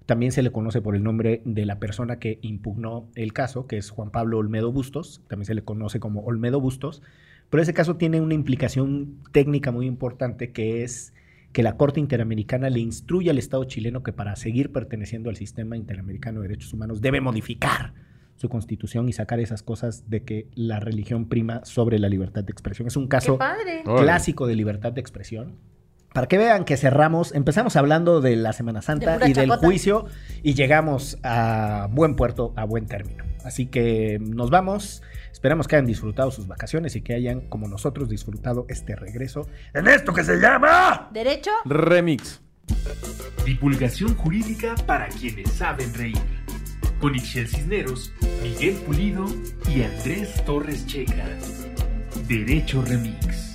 [0.06, 3.76] También se le conoce por el nombre de la persona que impugnó el caso, que
[3.76, 7.02] es Juan Pablo Olmedo Bustos, también se le conoce como Olmedo Bustos,
[7.50, 11.12] pero ese caso tiene una implicación técnica muy importante que es
[11.52, 15.76] que la Corte Interamericana le instruye al Estado chileno que para seguir perteneciendo al sistema
[15.76, 17.94] interamericano de derechos humanos debe modificar
[18.36, 22.52] su constitución y sacar esas cosas de que la religión prima sobre la libertad de
[22.52, 22.86] expresión.
[22.86, 23.38] Es un ¡Qué caso
[23.84, 25.56] clásico de libertad de expresión.
[26.16, 29.66] Para que vean que cerramos, empezamos hablando de la Semana Santa y del chacota.
[29.66, 30.06] juicio
[30.42, 33.22] y llegamos a buen puerto, a buen término.
[33.44, 35.02] Así que nos vamos.
[35.30, 39.88] Esperamos que hayan disfrutado sus vacaciones y que hayan, como nosotros, disfrutado este regreso en
[39.88, 41.10] esto que se llama.
[41.12, 41.50] ¿Derecho?
[41.66, 42.40] Remix.
[43.44, 46.16] Divulgación jurídica para quienes saben reír.
[46.98, 48.10] Con Ixel Cisneros,
[48.42, 49.26] Miguel Pulido
[49.68, 51.26] y Andrés Torres Checa.
[52.26, 53.45] Derecho Remix.